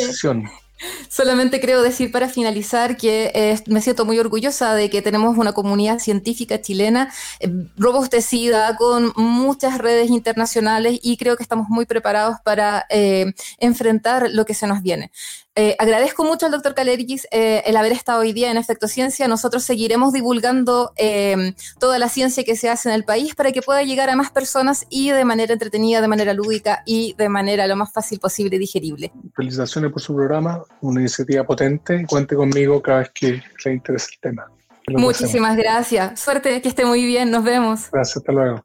Solamente 1.08 1.60
creo 1.60 1.82
decir 1.82 2.10
para 2.10 2.28
finalizar 2.28 2.96
que 2.96 3.30
eh, 3.34 3.60
me 3.66 3.82
siento 3.82 4.04
muy 4.04 4.18
orgullosa 4.18 4.74
de 4.74 4.88
que 4.88 5.02
tenemos 5.02 5.36
una 5.36 5.52
comunidad 5.52 5.98
científica 5.98 6.60
chilena 6.60 7.12
eh, 7.40 7.48
robustecida 7.76 8.76
con 8.76 9.12
muchas 9.16 9.78
redes 9.78 10.10
internacionales 10.10 10.98
y 11.02 11.16
creo 11.16 11.36
que 11.36 11.42
estamos 11.42 11.68
muy 11.68 11.84
preparados 11.84 12.36
para 12.44 12.86
eh, 12.88 13.32
enfrentar 13.58 14.30
lo 14.30 14.44
que 14.44 14.54
se 14.54 14.66
nos 14.66 14.82
viene. 14.82 15.10
Eh, 15.56 15.74
agradezco 15.80 16.24
mucho 16.24 16.46
al 16.46 16.52
doctor 16.52 16.74
Calergis 16.74 17.26
eh, 17.32 17.62
el 17.66 17.76
haber 17.76 17.90
estado 17.90 18.20
hoy 18.20 18.32
día 18.32 18.50
en 18.50 18.56
Efecto 18.56 18.86
Ciencia. 18.86 19.26
Nosotros 19.26 19.64
seguiremos 19.64 20.12
divulgando 20.12 20.92
eh, 20.96 21.54
toda 21.80 21.98
la 21.98 22.08
ciencia 22.08 22.44
que 22.44 22.54
se 22.54 22.68
hace 22.68 22.88
en 22.88 22.94
el 22.94 23.04
país 23.04 23.34
para 23.34 23.50
que 23.50 23.60
pueda 23.60 23.82
llegar 23.82 24.10
a 24.10 24.16
más 24.16 24.30
personas 24.30 24.86
y 24.88 25.10
de 25.10 25.24
manera 25.24 25.52
entretenida, 25.52 26.00
de 26.00 26.08
manera 26.08 26.34
lúdica 26.34 26.82
y 26.86 27.14
de 27.18 27.28
manera 27.28 27.66
lo 27.66 27.74
más 27.74 27.92
fácil 27.92 28.20
posible 28.20 28.56
y 28.56 28.58
digerible. 28.60 29.12
Felicitaciones 29.34 29.90
por 29.90 30.00
su 30.00 30.14
programa, 30.14 30.62
una 30.82 31.00
iniciativa 31.00 31.44
potente. 31.44 32.06
Cuente 32.06 32.36
conmigo 32.36 32.80
cada 32.80 33.00
vez 33.00 33.10
que 33.12 33.42
le 33.64 33.72
interese 33.72 34.10
el 34.14 34.20
tema. 34.20 34.50
Muchísimas 34.88 35.56
gracias. 35.56 36.20
Suerte, 36.20 36.62
que 36.62 36.68
esté 36.68 36.84
muy 36.84 37.04
bien. 37.04 37.30
Nos 37.30 37.44
vemos. 37.44 37.90
Gracias, 37.90 38.18
hasta 38.18 38.32
luego. 38.32 38.64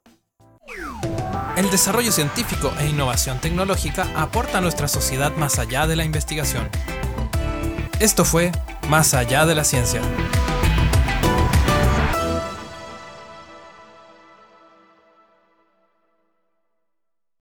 El 1.56 1.70
desarrollo 1.70 2.12
científico 2.12 2.70
e 2.78 2.86
innovación 2.86 3.40
tecnológica 3.40 4.06
aporta 4.14 4.58
a 4.58 4.60
nuestra 4.60 4.88
sociedad 4.88 5.34
más 5.36 5.58
allá 5.58 5.86
de 5.86 5.96
la 5.96 6.04
investigación. 6.04 6.68
Esto 7.98 8.24
fue 8.26 8.52
Más 8.90 9.14
allá 9.14 9.46
de 9.46 9.54
la 9.56 9.64
ciencia. 9.64 10.00